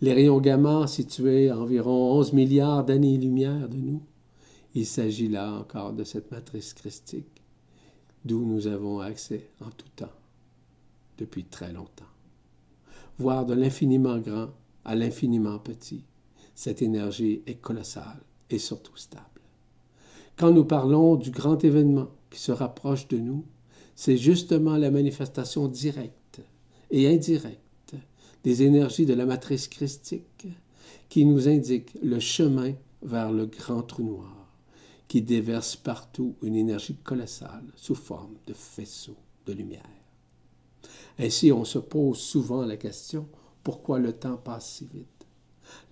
[0.01, 4.01] Les rayons gamma situés à environ 11 milliards d'années-lumière de nous,
[4.73, 7.41] il s'agit là encore de cette matrice christique,
[8.25, 10.11] d'où nous avons accès en tout temps,
[11.17, 12.03] depuis très longtemps.
[13.17, 14.49] Voir de l'infiniment grand
[14.83, 16.03] à l'infiniment petit,
[16.53, 19.34] cette énergie est colossale et surtout stable.
[20.37, 23.45] Quand nous parlons du grand événement qui se rapproche de nous,
[23.95, 26.41] c'est justement la manifestation directe
[26.91, 27.95] et indirecte
[28.43, 30.47] des énergies de la matrice christique
[31.07, 34.49] qui nous indique le chemin vers le grand trou noir,
[35.07, 39.83] qui déverse partout une énergie colossale sous forme de faisceau de lumière.
[41.17, 43.27] Ainsi, on se pose souvent la question
[43.63, 45.25] pourquoi le temps passe si vite?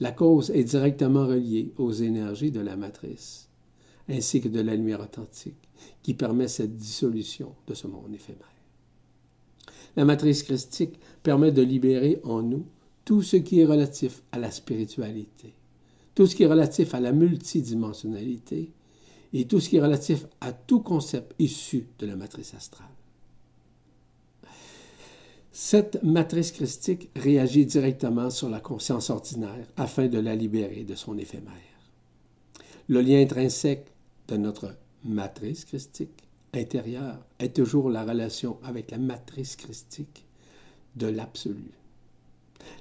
[0.02, 3.50] La cause est directement reliée aux énergies de la matrice
[4.10, 5.70] ainsi que de la lumière authentique,
[6.02, 8.48] qui permet cette dissolution de ce monde éphémère.
[9.96, 12.66] La matrice christique permet de libérer en nous
[13.06, 15.54] tout ce qui est relatif à la spiritualité,
[16.16, 18.72] tout ce qui est relatif à la multidimensionnalité
[19.34, 22.88] et tout ce qui est relatif à tout concept issu de la matrice astrale.
[25.52, 31.16] Cette matrice christique réagit directement sur la conscience ordinaire afin de la libérer de son
[31.18, 31.54] éphémère.
[32.88, 33.93] Le lien intrinsèque
[34.28, 40.26] de notre matrice christique intérieure est toujours la relation avec la matrice christique
[40.96, 41.72] de l'absolu.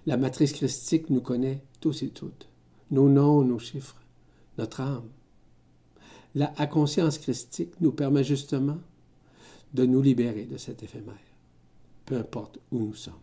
[0.06, 2.48] La matrice christique nous connaît tous et toutes,
[2.90, 3.96] nos noms, nos chiffres,
[4.58, 5.08] notre âme.
[6.34, 8.78] La conscience christique nous permet justement
[9.74, 11.14] de nous libérer de cet éphémère,
[12.06, 13.14] peu importe où nous sommes.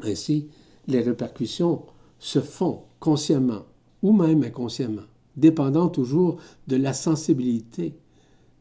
[0.00, 0.48] Ainsi,
[0.86, 1.84] les répercussions
[2.18, 3.64] se font consciemment
[4.02, 5.02] ou même inconsciemment
[5.36, 7.94] dépendant toujours de la sensibilité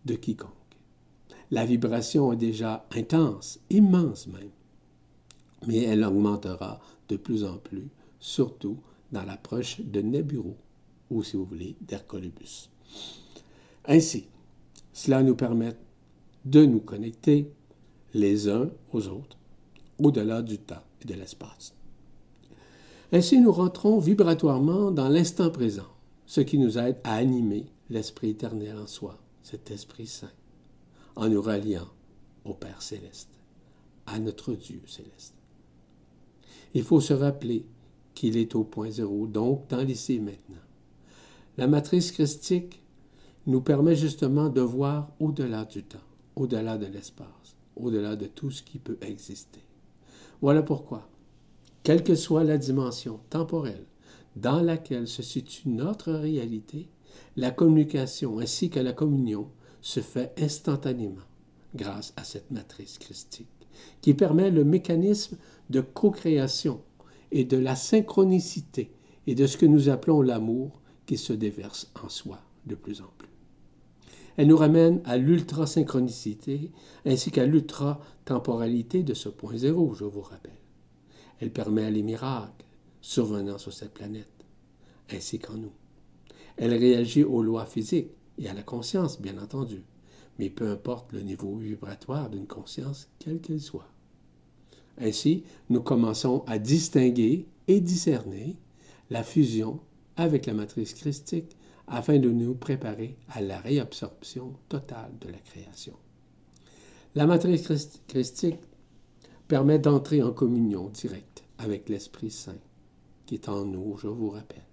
[0.06, 0.50] de quiconque.
[1.52, 4.50] La vibration est déjà intense, immense même,
[5.68, 7.88] mais elle augmentera de plus en plus,
[8.20, 8.78] surtout
[9.12, 10.56] dans l'approche de Neburo,
[11.10, 12.70] ou si vous voulez, d'Hercolibus.
[13.86, 14.28] Ainsi,
[14.94, 15.76] cela nous permet
[16.46, 17.52] de nous connecter
[18.14, 19.38] les uns aux autres,
[20.00, 21.74] au-delà du temps et de l'espace.
[23.12, 25.93] Ainsi, nous rentrons vibratoirement dans l'instant présent,
[26.26, 30.32] ce qui nous aide à animer l'Esprit éternel en soi, cet Esprit Saint,
[31.16, 31.88] en nous ralliant
[32.46, 33.30] au Père céleste,
[34.06, 35.36] à notre Dieu céleste.
[36.74, 37.66] Il faut se rappeler
[38.14, 40.56] qu'il est au point zéro, donc dans l'ici maintenant.
[41.58, 42.82] La matrice christique
[43.46, 46.00] nous permet justement de voir au-delà du temps,
[46.36, 49.62] au-delà de l'espace, au-delà de tout ce qui peut exister.
[50.42, 51.08] Voilà pourquoi,
[51.84, 53.86] quelle que soit la dimension temporelle,
[54.36, 56.90] dans laquelle se situe notre réalité,
[57.36, 59.50] la communication ainsi que la communion
[59.82, 61.26] se fait instantanément
[61.76, 63.48] grâce à cette matrice christique,
[64.02, 65.38] qui permet le mécanisme
[65.70, 66.82] de co-création
[67.32, 68.92] et de la synchronicité
[69.28, 73.10] et de ce que nous appelons l'amour qui se déverse en soi de plus en
[73.18, 73.30] plus.
[74.38, 76.72] Elle nous ramène à l'ultra-synchronicité
[77.06, 80.52] ainsi qu'à l'ultra-temporalité de ce point zéro, je vous rappelle.
[81.40, 82.63] Elle permet les miracles,
[83.04, 84.46] survenant sur cette planète,
[85.12, 85.74] ainsi qu'en nous.
[86.58, 89.84] Elle réagit aux lois physiques et à la conscience, bien entendu,
[90.40, 93.90] mais peu importe le niveau vibratoire d'une conscience, quelle qu'elle soit.
[94.98, 98.56] Ainsi, nous commençons à distinguer et discerner
[99.10, 99.80] la fusion
[100.16, 105.94] avec la matrice christique afin de nous préparer à la réabsorption totale de la création.
[107.16, 107.68] La matrice
[108.08, 108.60] christique
[109.48, 112.56] permet d'entrer en communion directe avec l'Esprit Saint
[113.26, 114.66] qui est en nous, je vous rappelle.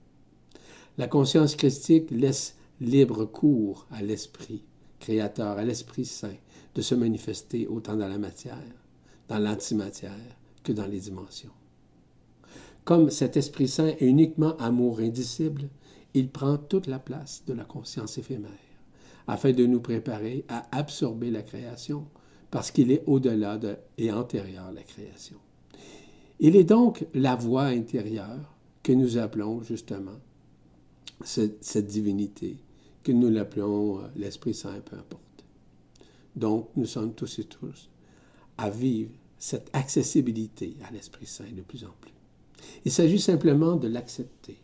[0.98, 4.62] La conscience christique laisse libre cours à l'Esprit
[5.00, 6.36] créateur, à l'Esprit Saint,
[6.74, 8.62] de se manifester autant dans la matière,
[9.28, 10.12] dans l'antimatière,
[10.62, 11.50] que dans les dimensions.
[12.84, 15.68] Comme cet Esprit Saint est uniquement amour indicible,
[16.14, 18.50] il prend toute la place de la conscience éphémère,
[19.26, 22.06] afin de nous préparer à absorber la création,
[22.50, 25.38] parce qu'il est au-delà de, et antérieur à la création.
[26.42, 30.18] Il est donc la voix intérieure que nous appelons justement
[31.22, 32.56] cette, divinité,
[33.02, 35.44] que nous l'appelons euh, l'Esprit Saint, peu importe.
[36.34, 37.90] Donc, nous sommes tous et tous
[38.56, 42.14] à vivre cette accessibilité à l'Esprit Saint de plus en plus.
[42.86, 44.56] Il s'agit simplement de l'accepter,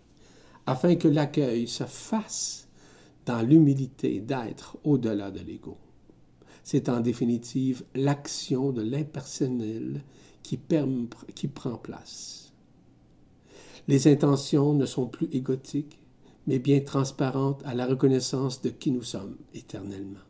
[0.64, 2.68] afin que l'accueil se fasse
[3.26, 5.76] dans l'humilité d'être au-delà de l'ego.
[6.64, 10.02] C'est en définitive l'action de l'impersonnel
[11.34, 12.52] qui, prend place.
[13.88, 15.98] Les intentions ne sont plus égotiques,
[16.46, 20.20] mais bien transparentes à la reconnaissance de qui nous sommes éternellement.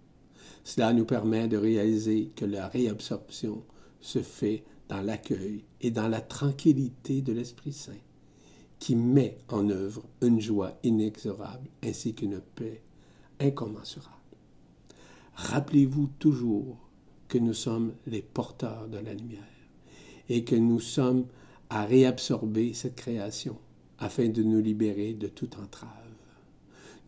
[0.64, 3.62] Cela nous permet de réaliser que la réabsorption
[4.00, 7.92] se fait dans l'accueil et dans la tranquillité de l'Esprit Saint,
[8.78, 12.82] qui met en œuvre une joie inexorable ainsi qu'une paix
[13.38, 14.14] incommensurable.
[15.34, 16.78] Rappelez-vous toujours
[17.28, 19.55] que nous sommes les porteurs de la lumière
[20.28, 21.26] et que nous sommes
[21.70, 23.56] à réabsorber cette création
[23.98, 25.90] afin de nous libérer de toute entrave.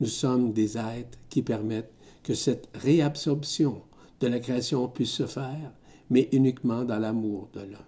[0.01, 3.83] Nous sommes des êtres qui permettent que cette réabsorption
[4.21, 5.73] de la création puisse se faire,
[6.11, 7.85] mais uniquement dans l'amour de l'un.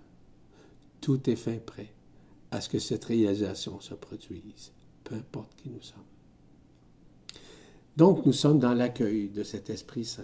[1.00, 1.92] Tout est fin prêt
[2.50, 4.72] à ce que cette réalisation se produise,
[5.04, 5.98] peu importe qui nous sommes.
[7.96, 10.22] Donc nous sommes dans l'accueil de cet Esprit Saint,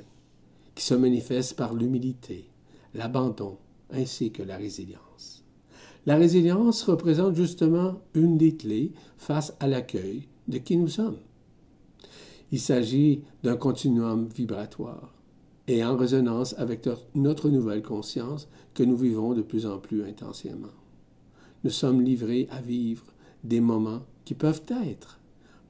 [0.74, 2.48] qui se manifeste par l'humilité,
[2.94, 3.58] l'abandon,
[3.90, 5.44] ainsi que la résilience.
[6.06, 11.18] La résilience représente justement une des clés face à l'accueil de qui nous sommes.
[12.52, 15.12] Il s'agit d'un continuum vibratoire
[15.66, 20.68] et en résonance avec notre nouvelle conscience que nous vivons de plus en plus intensément.
[21.64, 23.04] Nous sommes livrés à vivre
[23.42, 25.18] des moments qui peuvent être,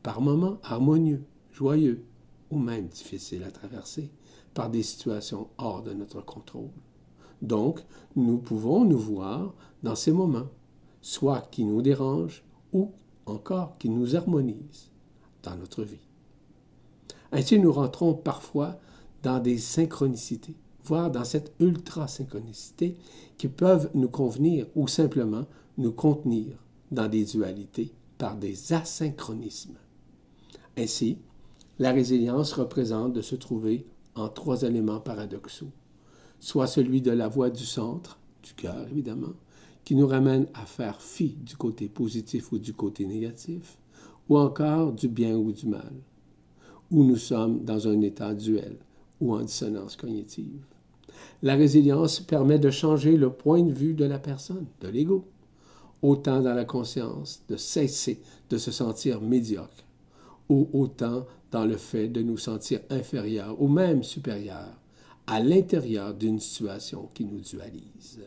[0.02, 2.04] par moments, harmonieux, joyeux
[2.50, 4.10] ou même difficiles à traverser
[4.52, 6.70] par des situations hors de notre contrôle.
[7.42, 7.80] Donc,
[8.14, 10.48] nous pouvons nous voir dans ces moments,
[11.00, 12.92] soit qui nous dérangent ou
[13.26, 14.90] encore qui nous harmonisent
[15.42, 16.06] dans notre vie.
[17.32, 18.78] Ainsi, nous rentrons parfois
[19.22, 22.96] dans des synchronicités, voire dans cette ultra-synchronicité
[23.36, 25.46] qui peuvent nous convenir ou simplement
[25.78, 26.56] nous contenir
[26.90, 29.76] dans des dualités par des asynchronismes.
[30.78, 31.18] Ainsi,
[31.78, 35.70] la résilience représente de se trouver en trois éléments paradoxaux,
[36.40, 39.34] soit celui de la voie du centre, du cœur évidemment,
[39.84, 43.78] qui nous ramène à faire fi du côté positif ou du côté négatif,
[44.28, 45.92] ou encore du bien ou du mal,
[46.90, 48.76] où nous sommes dans un état duel
[49.20, 50.64] ou en dissonance cognitive.
[51.42, 55.24] La résilience permet de changer le point de vue de la personne, de l'ego,
[56.02, 58.20] autant dans la conscience de cesser
[58.50, 59.84] de se sentir médiocre,
[60.48, 64.76] ou autant dans le fait de nous sentir inférieurs ou même supérieurs
[65.26, 68.20] à l'intérieur d'une situation qui nous dualise.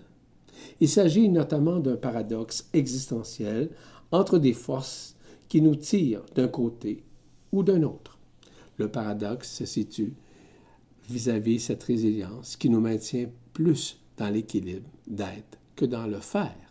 [0.79, 3.69] Il s'agit notamment d'un paradoxe existentiel
[4.11, 5.15] entre des forces
[5.47, 7.03] qui nous tirent d'un côté
[7.51, 8.17] ou d'un autre.
[8.77, 10.13] Le paradoxe se situe
[11.09, 16.69] vis-à-vis -vis cette résilience qui nous maintient plus dans l'équilibre d'être que dans le faire.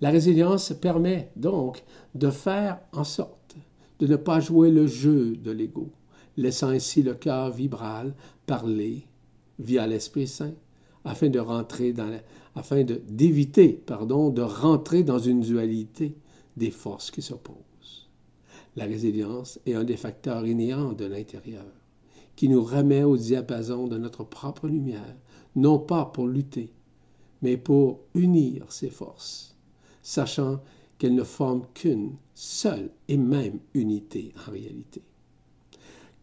[0.00, 1.82] La résilience permet donc
[2.14, 3.56] de faire en sorte
[3.98, 5.90] de ne pas jouer le jeu de l'ego,
[6.36, 8.14] laissant ainsi le cœur vibral
[8.48, 9.06] parler
[9.58, 10.54] via l'Esprit Saint,
[11.04, 12.10] afin de rentrer dans
[12.56, 16.16] afin d'éviter, pardon, de rentrer dans une dualité
[16.56, 18.08] des forces qui s'opposent.
[18.74, 21.66] La résilience est un des facteurs inhérents de l'intérieur,
[22.34, 25.16] qui nous remet au diapason de notre propre lumière,
[25.54, 26.72] non pas pour lutter,
[27.42, 29.56] mais pour unir ces forces,
[30.02, 30.60] sachant
[30.96, 35.02] qu'elles ne forment qu'une seule et même unité en réalité.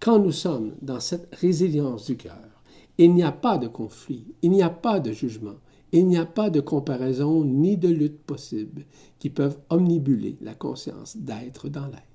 [0.05, 2.61] Quand nous sommes dans cette résilience du cœur,
[2.99, 5.57] il n'y a pas de conflit, il n'y a pas de jugement,
[5.91, 8.85] il n'y a pas de comparaison ni de lutte possible
[9.19, 12.05] qui peuvent omnibuler la conscience d'être dans l'être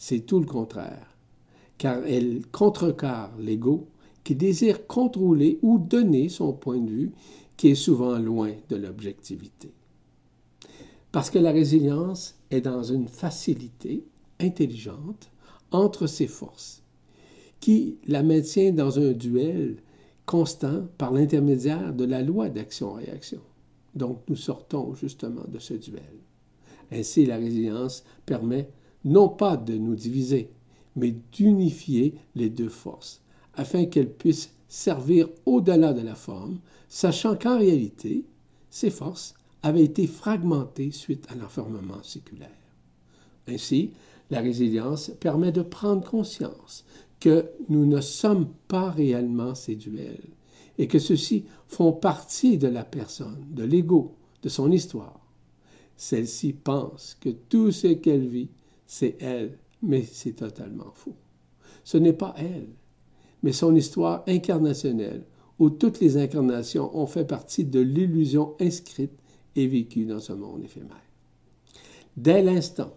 [0.00, 1.14] c'est tout le contraire,
[1.76, 3.86] car elle contrecarre l'ego
[4.24, 7.12] qui désire contrôler ou donner son point de vue
[7.58, 9.70] qui est souvent loin de l'objectivité.
[11.12, 14.02] Parce que la résilience est dans une facilité
[14.40, 15.30] intelligente
[15.72, 16.82] entre ses forces,
[17.60, 19.76] qui la maintient dans un duel
[20.26, 23.40] constant par l'intermédiaire de la loi d'action-réaction.
[23.94, 26.02] Donc nous sortons justement de ce duel.
[26.92, 28.68] Ainsi, la résilience permet
[29.04, 30.50] non pas de nous diviser,
[30.96, 33.22] mais d'unifier les deux forces,
[33.54, 36.58] afin qu'elles puissent servir au-delà de la forme,
[36.88, 38.24] sachant qu'en réalité,
[38.70, 42.50] ces forces avaient été fragmentées suite à l'enfermement séculaire.
[43.48, 43.90] Ainsi,
[44.30, 46.84] la résilience permet de prendre conscience
[47.18, 50.30] que nous ne sommes pas réellement ces duels
[50.78, 55.20] et que ceux-ci font partie de la personne, de l'ego, de son histoire.
[55.96, 58.48] Celle-ci pense que tout ce qu'elle vit,
[58.86, 61.16] c'est elle, mais c'est totalement faux.
[61.84, 62.68] Ce n'est pas elle,
[63.42, 65.24] mais son histoire incarnationnelle,
[65.58, 69.12] où toutes les incarnations ont fait partie de l'illusion inscrite
[69.56, 70.96] et vécue dans ce monde éphémère.
[72.16, 72.94] Dès l'instant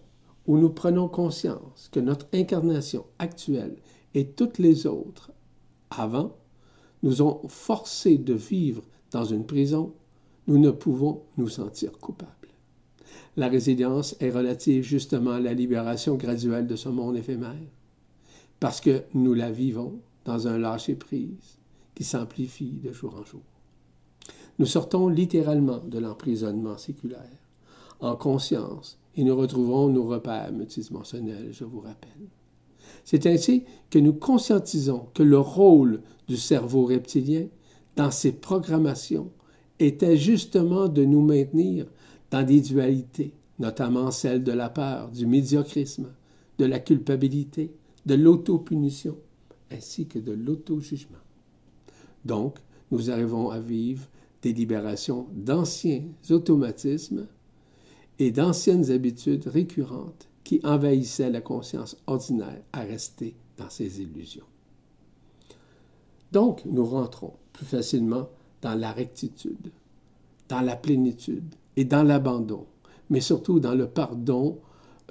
[0.47, 3.75] où nous prenons conscience que notre incarnation actuelle
[4.13, 5.31] et toutes les autres
[5.89, 6.35] avant
[7.01, 9.93] nous ont forcés de vivre dans une prison,
[10.47, 12.29] nous ne pouvons nous sentir coupables.
[13.35, 17.55] La résilience est relative justement à la libération graduelle de ce monde éphémère,
[18.59, 21.57] parce que nous la vivons dans un lâcher-prise
[21.95, 23.41] qui s'amplifie de jour en jour.
[24.59, 27.19] Nous sortons littéralement de l'emprisonnement séculaire,
[27.99, 32.29] en conscience, et nous retrouvons nos repères multidimensionnels, je vous rappelle.
[33.03, 37.47] C'est ainsi que nous conscientisons que le rôle du cerveau reptilien
[37.95, 39.31] dans ses programmations
[39.79, 41.85] était justement de nous maintenir
[42.31, 46.07] dans des dualités, notamment celle de la peur, du médiocrisme,
[46.57, 47.71] de la culpabilité,
[48.05, 49.17] de l'autopunition,
[49.71, 51.17] ainsi que de l'auto-jugement.
[52.25, 52.57] Donc,
[52.91, 54.07] nous arrivons à vivre
[54.41, 57.27] des libérations d'anciens automatismes
[58.19, 64.45] et d'anciennes habitudes récurrentes qui envahissaient la conscience ordinaire à rester dans ses illusions.
[66.31, 68.27] Donc, nous rentrons plus facilement
[68.61, 69.71] dans la rectitude,
[70.49, 72.65] dans la plénitude et dans l'abandon,
[73.09, 74.57] mais surtout dans le pardon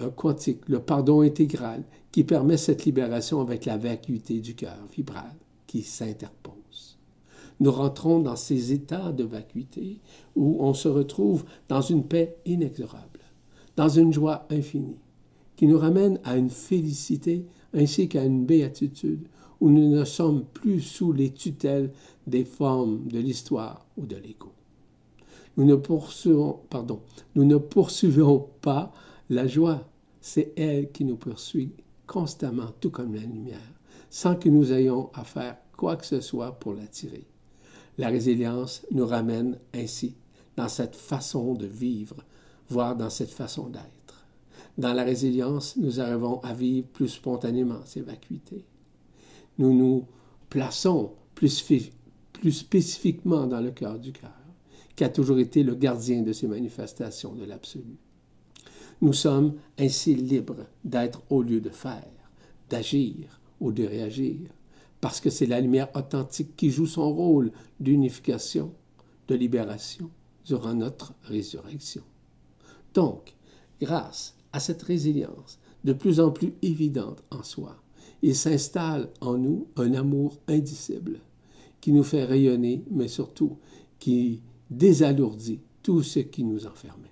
[0.00, 5.32] euh, quantique, le pardon intégral, qui permet cette libération avec la vacuité du cœur vibral
[5.66, 6.41] qui s'interpose.
[7.61, 10.00] Nous rentrons dans ces états de vacuité
[10.36, 13.20] où on se retrouve dans une paix inexorable,
[13.76, 14.98] dans une joie infinie,
[15.57, 19.28] qui nous ramène à une félicité ainsi qu'à une béatitude
[19.61, 21.92] où nous ne sommes plus sous les tutelles
[22.26, 24.53] des formes de l'histoire ou de l'ego.
[25.57, 27.00] Nous ne poursuivons, pardon,
[27.34, 28.92] nous ne poursuivons pas
[29.30, 29.88] la joie,
[30.20, 31.72] c'est elle qui nous poursuit
[32.07, 33.61] constamment, tout comme la lumière,
[34.11, 37.26] sans que nous ayons à faire quoi que ce soit pour l'attirer.
[37.99, 40.14] La résilience nous ramène ainsi
[40.57, 42.16] dans cette façon de vivre,
[42.68, 44.26] voire dans cette façon d'être.
[44.78, 48.64] Dans la résilience, nous arrivons à vivre plus spontanément ces vacuités
[49.59, 50.07] nous nous
[50.49, 51.62] plaçons plus,
[52.32, 54.30] plus spécifiquement dans le cœur du cœur,
[54.97, 57.97] qui a toujours été le gardien de ces manifestations de l'absolu.
[59.01, 62.11] Nous sommes ainsi libres d'être au lieu de faire,
[62.68, 64.38] d'agir ou de réagir,
[65.03, 67.50] parce que c'est la lumière authentique qui joue son rôle
[67.80, 68.72] d'unification,
[69.26, 70.09] de libération
[70.46, 72.03] durant notre résurrection.
[72.94, 73.34] Donc,
[73.80, 77.82] grâce à cette résilience de plus en plus évidente en soi,
[78.22, 81.18] il s'installe en nous un amour indicible
[81.80, 83.59] qui nous fait rayonner, mais surtout
[83.98, 84.40] qui
[84.70, 87.11] désalourdit tout ce qui nous enfermait.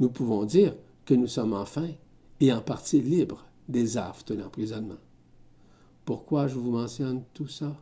[0.00, 0.76] Nous pouvons dire
[1.06, 1.88] que nous sommes enfin
[2.40, 4.98] et en partie libres des affres de l'emprisonnement.
[6.04, 7.76] Pourquoi je vous mentionne tout ça?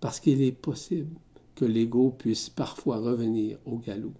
[0.00, 1.16] Parce qu'il est possible
[1.54, 4.12] que l'ego puisse parfois revenir au galop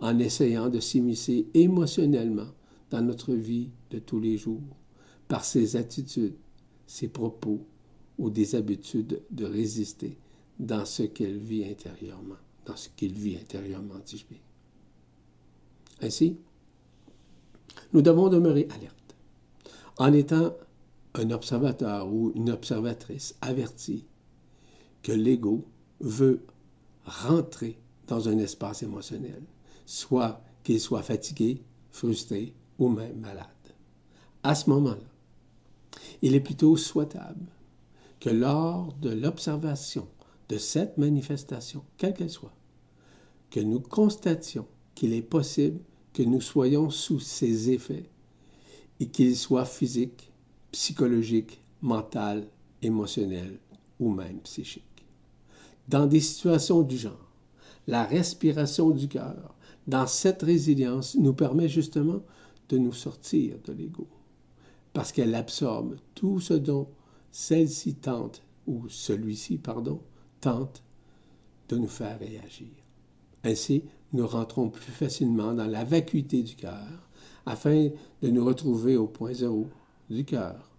[0.00, 2.46] en essayant de s'immiscer émotionnellement
[2.90, 4.62] dans notre vie de tous les jours
[5.26, 6.36] par ses attitudes,
[6.86, 7.60] ses propos
[8.18, 10.16] ou des habitudes de résister
[10.58, 14.24] dans ce qu'elle vit intérieurement, dans ce qu'il vit intérieurement, dis-je.
[16.00, 16.36] Ainsi,
[17.92, 19.16] nous devons demeurer alertes,
[19.98, 20.52] en étant
[21.14, 24.04] un observateur ou une observatrice avertie
[25.02, 25.64] que l'ego
[26.00, 26.44] veut
[27.04, 29.42] rentrer dans un espace émotionnel,
[29.86, 33.46] soit qu'il soit fatigué, frustré ou même malade.
[34.42, 34.96] À ce moment-là,
[36.22, 37.46] il est plutôt souhaitable
[38.20, 40.08] que lors de l'observation
[40.48, 42.54] de cette manifestation, quelle qu'elle soit,
[43.50, 45.80] que nous constations qu'il est possible
[46.12, 48.08] que nous soyons sous ses effets
[49.00, 50.27] et qu'ils soient physiques,
[50.72, 52.46] psychologiques, mentales,
[52.82, 53.58] émotionnels
[53.98, 54.84] ou même psychiques.
[55.88, 57.28] Dans des situations du genre,
[57.86, 59.54] la respiration du cœur
[59.88, 62.20] dans cette résilience, nous permet justement
[62.68, 64.06] de nous sortir de l'ego,
[64.92, 66.88] parce qu'elle absorbe tout ce dont
[67.32, 70.02] celle-ci tente, ou celui-ci, pardon,
[70.42, 70.82] tente
[71.70, 72.68] de nous faire réagir.
[73.44, 77.08] Ainsi, nous rentrons plus facilement dans la vacuité du cœur,
[77.46, 77.88] afin
[78.20, 79.68] de nous retrouver au point zéro
[80.10, 80.70] du cœur,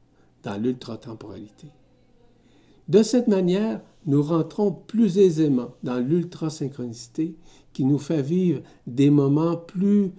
[0.43, 1.67] dans l'ultra-temporalité.
[2.87, 7.35] De cette manière, nous rentrons plus aisément dans l'ultra-synchronicité
[7.73, 10.11] qui nous fait vivre des moments plus,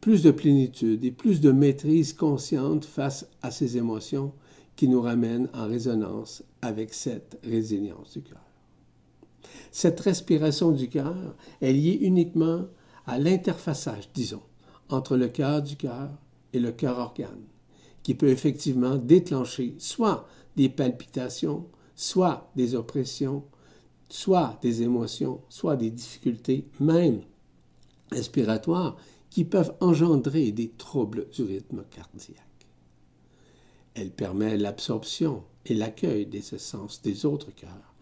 [0.00, 4.32] plus de plénitude et plus de maîtrise consciente face à ces émotions
[4.76, 8.42] qui nous ramènent en résonance avec cette résilience du cœur.
[9.70, 11.16] Cette respiration du cœur
[11.60, 12.66] est liée uniquement
[13.06, 14.42] à l'interfaçage, disons,
[14.88, 16.10] entre le cœur du cœur
[16.52, 17.44] et le cœur organe,
[18.04, 23.42] qui peut effectivement déclencher soit des palpitations, soit des oppressions,
[24.08, 27.22] soit des émotions, soit des difficultés, même
[28.12, 28.96] respiratoires,
[29.30, 32.38] qui peuvent engendrer des troubles du rythme cardiaque.
[33.94, 37.94] Elle permet l'absorption et l'accueil des essences des autres cœurs,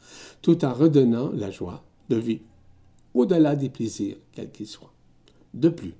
[0.43, 2.45] tout en redonnant la joie de vivre
[3.15, 4.93] au-delà des plaisirs, quels qu'ils soient.
[5.55, 5.95] De plus,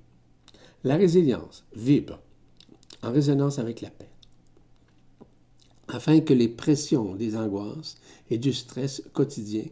[0.83, 2.19] la résilience vibre
[3.03, 4.09] en résonance avec la paix
[5.87, 7.97] afin que les pressions des angoisses
[8.29, 9.65] et du stress quotidien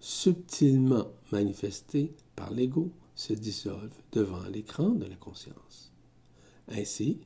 [0.00, 5.92] subtilement manifestés par l'ego se dissolvent devant l'écran de la conscience.
[6.68, 7.20] Ainsi,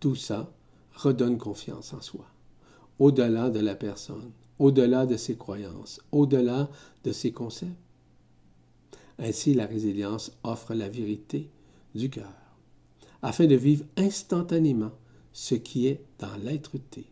[0.00, 0.52] tout ça
[0.94, 2.26] redonne confiance en soi,
[2.98, 6.70] au-delà de la personne, au-delà de ses croyances, au-delà
[7.02, 7.72] de ses concepts.
[9.18, 11.48] Ainsi, la résilience offre la vérité
[11.94, 12.32] du cœur,
[13.24, 14.92] afin de vivre instantanément
[15.32, 17.06] ce qui est dans l'être-té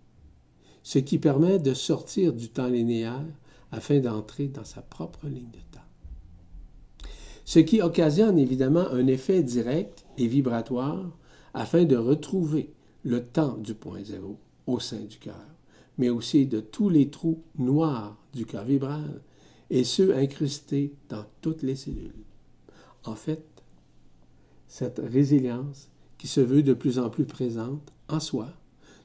[0.83, 3.25] ce qui permet de sortir du temps linéaire
[3.71, 5.81] afin d'entrer dans sa propre ligne de temps.
[7.45, 11.17] Ce qui occasionne évidemment un effet direct et vibratoire
[11.55, 12.73] afin de retrouver
[13.05, 15.47] le temps du point zéro au sein du cœur,
[15.99, 19.23] mais aussi de tous les trous noirs du cœur vibral
[19.71, 22.25] et ceux incrustés dans toutes les cellules.
[23.05, 23.45] En fait,
[24.69, 25.89] cette résilience
[26.23, 28.49] qui se veut de plus en plus présente en soi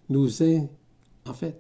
[0.07, 1.59] nous, en fait,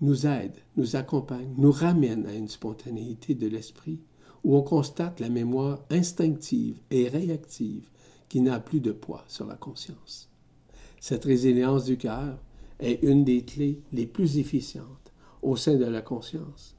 [0.00, 4.00] nous aide, nous accompagne, nous ramène à une spontanéité de l'esprit
[4.42, 7.90] où on constate la mémoire instinctive et réactive
[8.30, 10.30] qui n'a plus de poids sur la conscience.
[10.98, 12.38] Cette résilience du cœur
[12.80, 16.74] est une des clés les plus efficientes au sein de la conscience,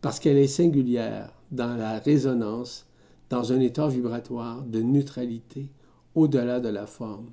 [0.00, 2.86] parce qu'elle est singulière dans la résonance,
[3.28, 5.68] dans un état vibratoire de neutralité
[6.16, 7.30] au-delà de la forme,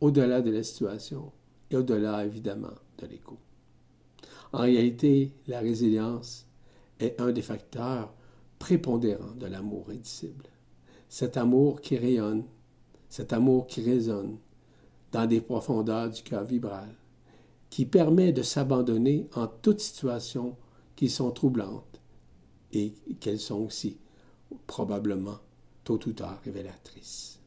[0.00, 1.30] au-delà de la situation
[1.70, 3.38] et au-delà évidemment de l'écho.
[4.52, 6.46] En réalité, la résilience
[6.98, 8.12] est un des facteurs
[8.58, 10.46] prépondérants de l'amour indicible.
[11.08, 12.44] Cet amour qui rayonne,
[13.10, 14.38] cet amour qui résonne
[15.12, 16.88] dans des profondeurs du cœur vibral,
[17.68, 20.56] qui permet de s'abandonner en toutes situations
[20.96, 22.00] qui sont troublantes
[22.72, 23.98] et qu'elles sont aussi
[24.66, 25.38] probablement
[25.84, 27.41] tôt ou tard révélatrices.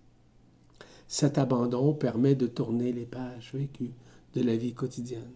[1.18, 3.94] Cet abandon permet de tourner les pages vécues
[4.34, 5.32] de la vie quotidienne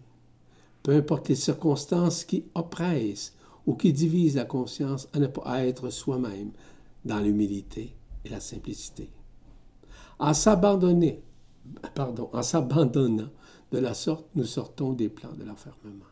[0.82, 3.34] peu importe les circonstances qui oppressent
[3.66, 6.50] ou qui divisent la conscience à ne pas être soi-même
[7.04, 9.10] dans l'humilité et la simplicité.
[10.18, 11.22] En s'abandonner,
[11.94, 13.30] pardon, en s'abandonnant
[13.72, 16.04] de la sorte, nous sortons des plans de l'enfermement.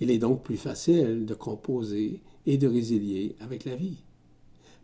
[0.00, 3.98] Il est donc plus facile de composer et de résilier avec la vie,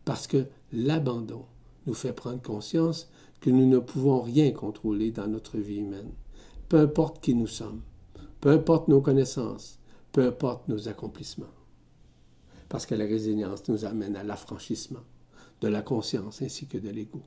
[0.04, 1.44] parce que l'abandon
[1.86, 3.08] nous fait prendre conscience
[3.40, 6.12] que nous ne pouvons rien contrôler dans notre vie humaine,
[6.68, 7.82] peu importe qui nous sommes
[8.40, 9.78] peu importe nos connaissances,
[10.12, 11.46] peu importe nos accomplissements.
[12.68, 15.04] Parce que la résilience nous amène à l'affranchissement
[15.60, 17.20] de la conscience ainsi que de l'ego.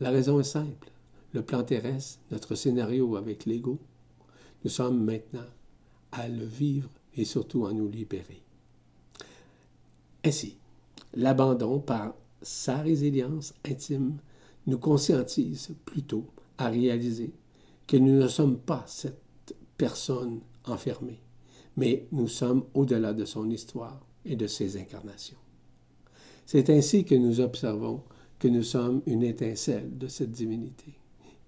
[0.00, 0.90] La raison est simple.
[1.32, 3.78] Le plan terrestre, notre scénario avec l'ego,
[4.64, 5.46] nous sommes maintenant
[6.12, 8.42] à le vivre et surtout à nous libérer.
[10.24, 10.56] Ainsi,
[11.14, 14.18] l'abandon par sa résilience intime
[14.66, 16.26] nous conscientise plutôt
[16.58, 17.32] à réaliser
[17.86, 21.20] que nous ne sommes pas cette personne enfermée,
[21.76, 25.38] mais nous sommes au-delà de son histoire et de ses incarnations.
[26.46, 28.02] C'est ainsi que nous observons
[28.38, 30.94] que nous sommes une étincelle de cette divinité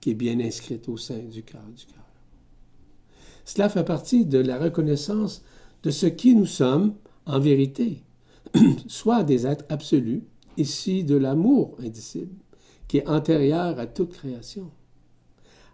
[0.01, 2.05] qui est bien inscrite au sein du cœur du cœur.
[3.45, 5.43] Cela fait partie de la reconnaissance
[5.83, 6.95] de ce qui nous sommes
[7.27, 8.03] en vérité,
[8.87, 10.23] soit des êtres absolus,
[10.57, 12.35] ici de l'amour indicible,
[12.93, 14.71] qui est antérieur à toute création.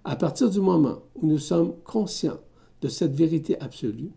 [0.05, 2.39] À partir du moment où nous sommes conscients
[2.81, 4.13] de cette vérité absolue,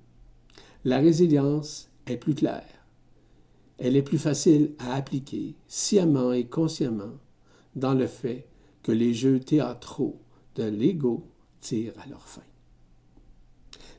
[0.85, 2.85] la résilience est plus claire.
[3.79, 7.17] Elle est plus facile à appliquer sciemment et consciemment
[7.75, 8.45] dans le fait
[8.83, 10.19] que les jeux théâtraux
[10.53, 11.25] de l'ego
[11.59, 12.43] tirent à leur fin.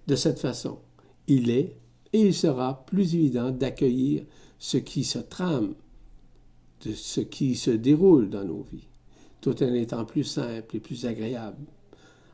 [0.06, 0.78] De cette façon,
[1.26, 1.76] il est
[2.12, 4.24] et il sera plus évident d'accueillir
[4.60, 5.74] ce qui se trame,
[6.86, 8.86] de ce qui se déroule dans nos vies,
[9.42, 11.66] tout en étant plus simple et plus agréable,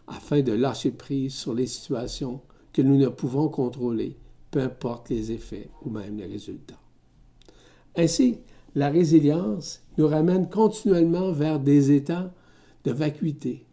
[0.06, 2.40] afin de lâcher prise sur les situations
[2.72, 4.16] que nous ne pouvons contrôler,
[4.50, 6.78] peu importe les effets ou même les résultats.
[7.96, 8.38] Ainsi,
[8.74, 12.32] la résilience nous ramène continuellement vers des états
[12.84, 13.64] de vacuité,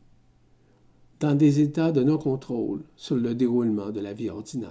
[1.20, 4.70] dans des états de non-contrôle sur le déroulement de la vie ordinaire.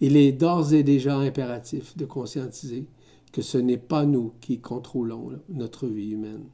[0.00, 2.86] Il est d'ores et déjà impératif de conscientiser
[3.32, 6.46] que ce n'est pas nous qui contrôlons notre vie humaine,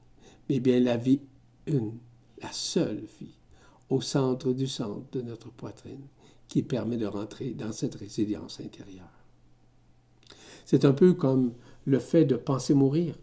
[0.53, 1.23] mais bien la vie
[1.67, 1.97] une,
[2.43, 3.39] la seule vie,
[3.89, 6.07] au centre du centre de notre poitrine,
[6.47, 9.25] qui permet de rentrer dans cette résilience intérieure.
[10.67, 11.55] C'est un peu comme
[11.87, 13.15] le fait de penser mourir.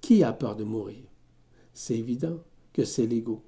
[0.00, 1.02] Qui a peur de mourir?
[1.74, 2.38] C'est évident
[2.72, 3.42] que c'est l'ego,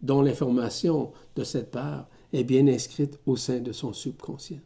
[0.00, 4.60] dont l'information de cette part est bien inscrite au sein de son subconscient.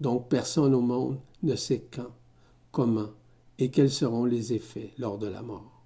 [0.00, 2.10] Donc personne au monde ne sait quand,
[2.72, 3.10] comment
[3.60, 5.84] et quels seront les effets lors de la mort.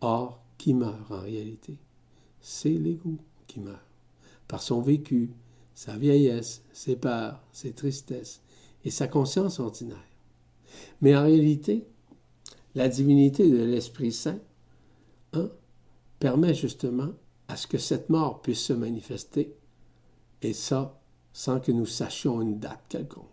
[0.00, 1.76] Or, qui meurt en réalité
[2.40, 3.82] C'est l'ego qui meurt,
[4.46, 5.32] par son vécu,
[5.74, 8.42] sa vieillesse, ses peurs, ses tristesses
[8.84, 10.06] et sa conscience ordinaire.
[11.00, 11.84] Mais en réalité,
[12.76, 14.38] la divinité de l'Esprit Saint
[15.32, 15.50] hein,
[16.20, 17.10] permet justement
[17.48, 19.56] à ce que cette mort puisse se manifester,
[20.42, 21.02] et ça
[21.32, 23.26] sans que nous sachions une date quelconque.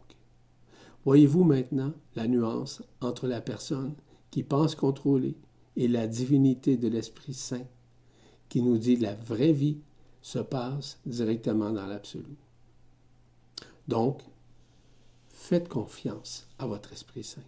[1.06, 3.94] Voyez-vous maintenant la nuance entre la personne
[4.32, 5.36] qui pense contrôler
[5.80, 7.66] et la divinité de l'Esprit Saint
[8.50, 9.78] qui nous dit la vraie vie
[10.22, 12.36] se passe directement dans l'absolu.
[13.88, 14.22] Donc,
[15.30, 17.42] faites confiance à votre Esprit Saint.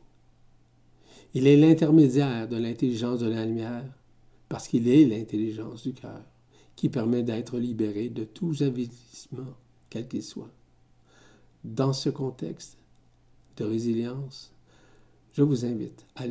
[1.33, 3.83] Il est l'intermédiaire de l'intelligence de la lumière
[4.47, 6.23] parce qu'il est l'intelligence du cœur
[6.77, 9.57] qui permet d'être libéré de tout avilissement,
[9.89, 10.51] quel qu'il soit.
[11.65, 12.77] Dans ce contexte
[13.57, 14.53] de résilience,
[15.33, 16.23] je vous invite à,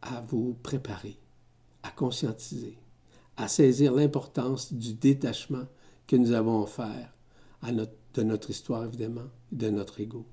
[0.00, 1.18] à vous préparer,
[1.82, 2.78] à conscientiser,
[3.36, 5.66] à saisir l'importance du détachement
[6.06, 7.14] que nous avons offert
[7.62, 10.26] à notre, de notre histoire, évidemment, de notre ego,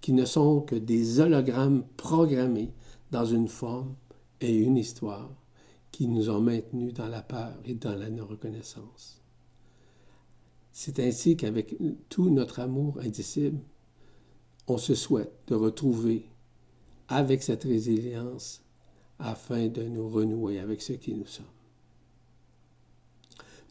[0.00, 2.72] qui ne sont que des hologrammes programmés
[3.10, 3.94] dans une forme
[4.40, 5.30] et une histoire
[5.90, 9.20] qui nous ont maintenus dans la peur et dans la non-reconnaissance.
[10.72, 11.76] C'est ainsi qu'avec
[12.08, 13.58] tout notre amour indicible,
[14.68, 16.28] on se souhaite de retrouver
[17.08, 18.62] avec cette résilience
[19.18, 21.46] afin de nous renouer avec ce qui nous sommes.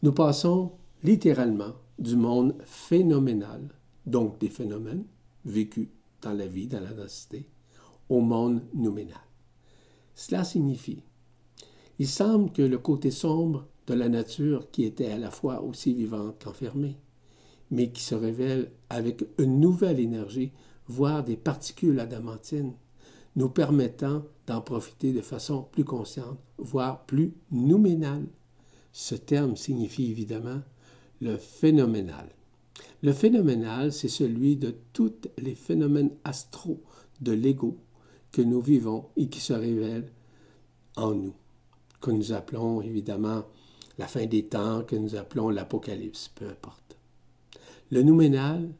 [0.02, 0.72] Nous passons
[1.02, 3.68] littéralement du monde phénoménal,
[4.06, 5.04] donc des phénomènes
[5.44, 5.88] vécus
[6.22, 7.48] dans la vie, dans la densité,
[8.08, 9.20] au monde nominal.
[10.14, 11.02] Cela signifie,
[11.98, 15.94] il semble que le côté sombre de la nature, qui était à la fois aussi
[15.94, 16.96] vivante qu'enfermée,
[17.70, 20.52] mais qui se révèle avec une nouvelle énergie,
[20.86, 22.74] voire des particules adamantines,
[23.36, 28.26] nous permettant d'en profiter de façon plus consciente, voire plus nouménale.
[28.92, 30.62] Ce terme signifie évidemment
[31.20, 32.30] le phénoménal.
[33.02, 36.82] Le phénoménal, c'est celui de tous les phénomènes astraux
[37.20, 37.76] de l'ego
[38.32, 40.10] que nous vivons et qui se révèlent
[40.96, 41.34] en nous,
[42.00, 43.44] que nous appelons évidemment
[43.98, 46.96] la fin des temps, que nous appelons l'Apocalypse, peu importe.
[47.90, 48.70] Le nouménal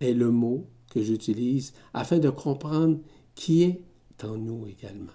[0.00, 2.98] est le mot que j'utilise afin de comprendre
[3.34, 3.82] qui est
[4.24, 5.12] en nous également,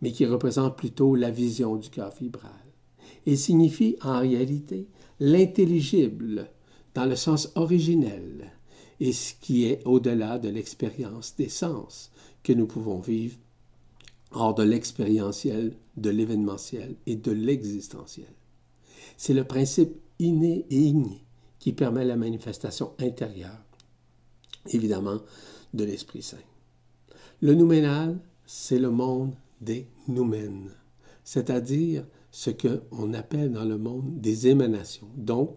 [0.00, 2.50] mais qui représente plutôt la vision du cœur vibral.
[3.26, 4.88] Il signifie en réalité
[5.20, 6.50] l'intelligible
[6.94, 8.52] dans le sens originel
[9.00, 12.10] et ce qui est au-delà de l'expérience des sens
[12.42, 13.36] que nous pouvons vivre
[14.32, 18.32] hors de l'expérientiel, de l'événementiel et de l'existentiel.
[19.16, 21.24] C'est le principe inné et igné
[21.58, 23.64] qui permet la manifestation intérieure,
[24.70, 25.20] évidemment,
[25.74, 26.38] de l'Esprit Saint.
[27.40, 28.18] Le nouménal,
[28.54, 30.72] c'est le monde des noumènes,
[31.24, 35.56] c'est-à-dire ce qu'on appelle dans le monde des émanations, donc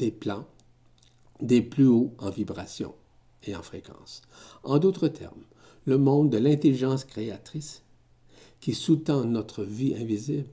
[0.00, 0.44] des plans,
[1.40, 2.96] des plus hauts en vibration
[3.44, 4.22] et en fréquence.
[4.64, 5.44] En d'autres termes,
[5.84, 7.84] le monde de l'intelligence créatrice
[8.58, 10.48] qui sous-tend notre vie invisible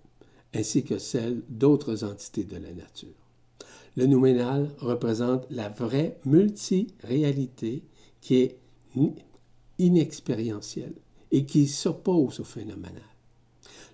[0.54, 3.10] ainsi que celle d'autres entités de la nature.
[3.96, 7.82] Le nouménal représente la vraie multiréalité
[8.22, 8.60] qui est
[9.80, 10.94] inexpérientielle
[11.32, 13.02] et qui s'oppose au phénoménal.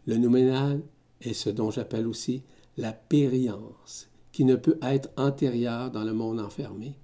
[0.06, 0.82] Le nouménal
[1.22, 2.44] est ce dont j'appelle aussi
[2.78, 6.98] la périence, qui ne peut être antérieure dans le monde enfermé,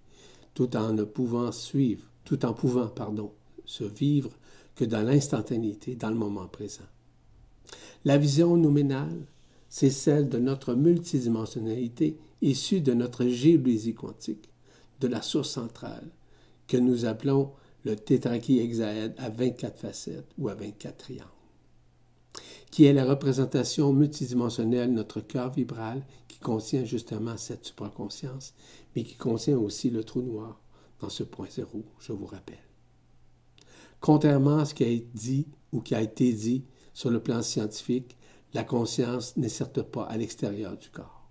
[0.54, 3.32] tout en ne pouvant suivre, tout en pouvant, pardon,
[3.66, 4.32] se vivre
[4.76, 6.84] que dans l'instantanéité, dans le moment présent.
[8.04, 9.26] La vision nominale
[9.74, 14.50] c'est celle de notre multidimensionnalité issue de notre géodésie quantique,
[15.00, 16.12] de la source centrale,
[16.68, 17.52] que nous appelons
[17.84, 21.28] le tétrachihexaèdre à 24 facettes ou à 24 triangles,
[22.70, 28.54] qui est la représentation multidimensionnelle de notre cœur vibral qui contient justement cette supraconscience,
[28.96, 30.62] mais qui contient aussi le trou noir
[31.00, 32.64] dans ce point zéro, je vous rappelle.
[34.00, 36.64] Contrairement à ce qui a été dit ou qui a été dit
[36.94, 38.18] sur le plan scientifique,
[38.54, 41.30] la conscience n'est certes pas à l'extérieur du corps.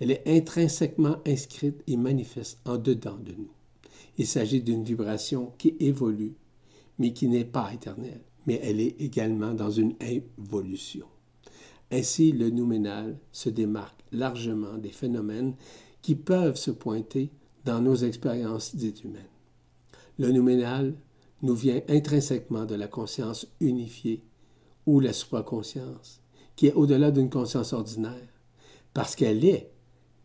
[0.00, 3.55] Elle est intrinsèquement inscrite et manifeste en dedans de nous.
[4.18, 6.34] Il s'agit d'une vibration qui évolue,
[6.98, 11.06] mais qui n'est pas éternelle, mais elle est également dans une évolution.
[11.92, 15.54] Ainsi, le nouménal se démarque largement des phénomènes
[16.02, 17.30] qui peuvent se pointer
[17.64, 19.22] dans nos expériences dites humaines.
[20.18, 20.94] Le nouménal
[21.42, 24.22] nous vient intrinsèquement de la conscience unifiée
[24.86, 26.20] ou la supraconscience,
[26.54, 28.28] qui est au-delà d'une conscience ordinaire,
[28.94, 29.70] parce qu'elle est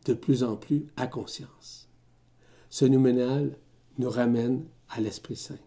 [0.05, 1.89] de plus en plus à conscience.
[2.69, 3.57] Ce nouménal
[4.01, 5.59] nous ramène à l'Esprit Saint,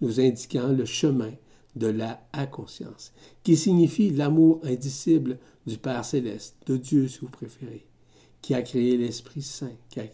[0.00, 1.32] nous indiquant le chemin
[1.76, 3.12] de la à-conscience,
[3.44, 7.86] qui signifie l'amour indicible du Père céleste, de Dieu si vous préférez,
[8.40, 10.06] qui a créé l'Esprit Saint, qui a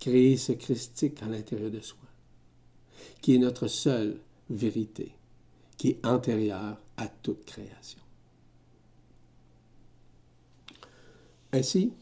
[0.00, 1.98] créé ce christique à l'intérieur de soi,
[3.20, 4.18] qui est notre seule
[4.48, 5.12] vérité,
[5.76, 8.00] qui est antérieure à toute création.
[11.52, 11.92] Ainsi,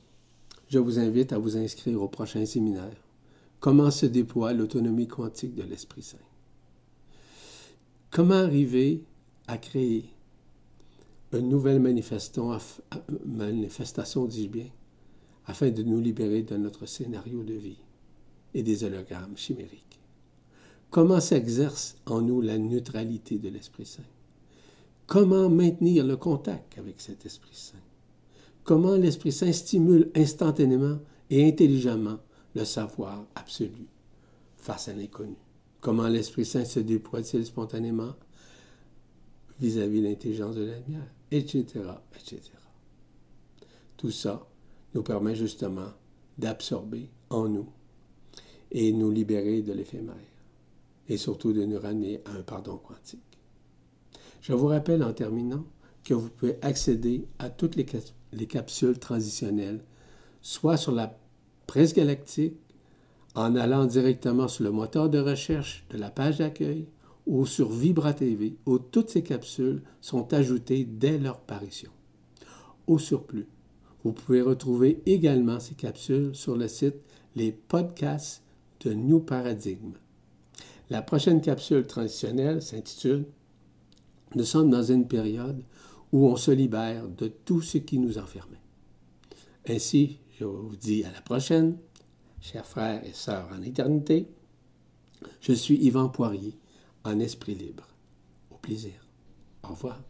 [0.69, 3.06] je vous invite à vous inscrire au prochain séminaire
[3.61, 6.19] Comment se déploie l'autonomie quantique de l'Esprit Saint?
[8.11, 9.03] Comment arriver
[9.47, 10.05] à créer
[11.33, 12.59] une nouvelle manifestation,
[14.27, 14.69] dis-je bien,
[15.47, 17.83] afin de nous libérer de notre scénario de vie
[18.55, 20.01] et des hologrammes chimériques?
[20.91, 24.03] Comment s'exerce en nous la neutralité de l'Esprit Saint?
[25.07, 27.77] Comment maintenir le contact avec cet Esprit Saint?
[28.65, 30.99] Comment l'Esprit Saint stimule instantanément
[31.31, 32.19] et intelligemment
[32.57, 33.87] le savoir absolu
[34.57, 35.37] face à l'inconnu.
[35.83, 38.15] Comment l'Esprit Saint se déploie-t-il spontanément?
[39.61, 41.65] Vis-à-vis l'intelligence de la lumière, etc.,
[42.15, 42.41] etc.
[43.99, 44.49] Tout ça
[44.95, 45.89] nous permet justement
[46.39, 47.69] d'absorber en nous
[48.71, 50.17] et nous libérer de l'éphémère
[51.09, 53.39] et surtout de nous ramener à un pardon quantique.
[54.41, 55.65] Je vous rappelle en terminant
[56.05, 57.87] que vous pouvez accéder à toutes les
[58.33, 59.85] les capsules transitionnelles,
[60.43, 61.19] soit sur la
[61.67, 62.57] presse galactique,
[63.35, 66.87] en allant directement sur le moteur de recherche de la page d'accueil
[67.27, 71.91] ou sur Vibra TV, où toutes ces capsules sont ajoutées dès leur parution.
[72.87, 73.49] Au surplus,
[74.05, 76.95] vous pouvez retrouver également ces capsules sur le site
[77.35, 78.43] Les podcasts
[78.81, 79.95] de New Paradigm.
[80.89, 83.27] La prochaine capsule transitionnelle s'intitule
[84.37, 85.61] Nous sommes dans une période
[86.13, 88.63] où on se libère de tout ce qui nous enfermait.
[89.69, 91.79] Ainsi, je vous dis à la prochaine,
[92.41, 94.29] chers frères et sœurs en éternité.
[95.41, 96.59] Je suis Yvan Poirier,
[97.05, 97.87] en esprit libre.
[98.51, 99.07] Au plaisir.
[99.63, 100.01] Au revoir.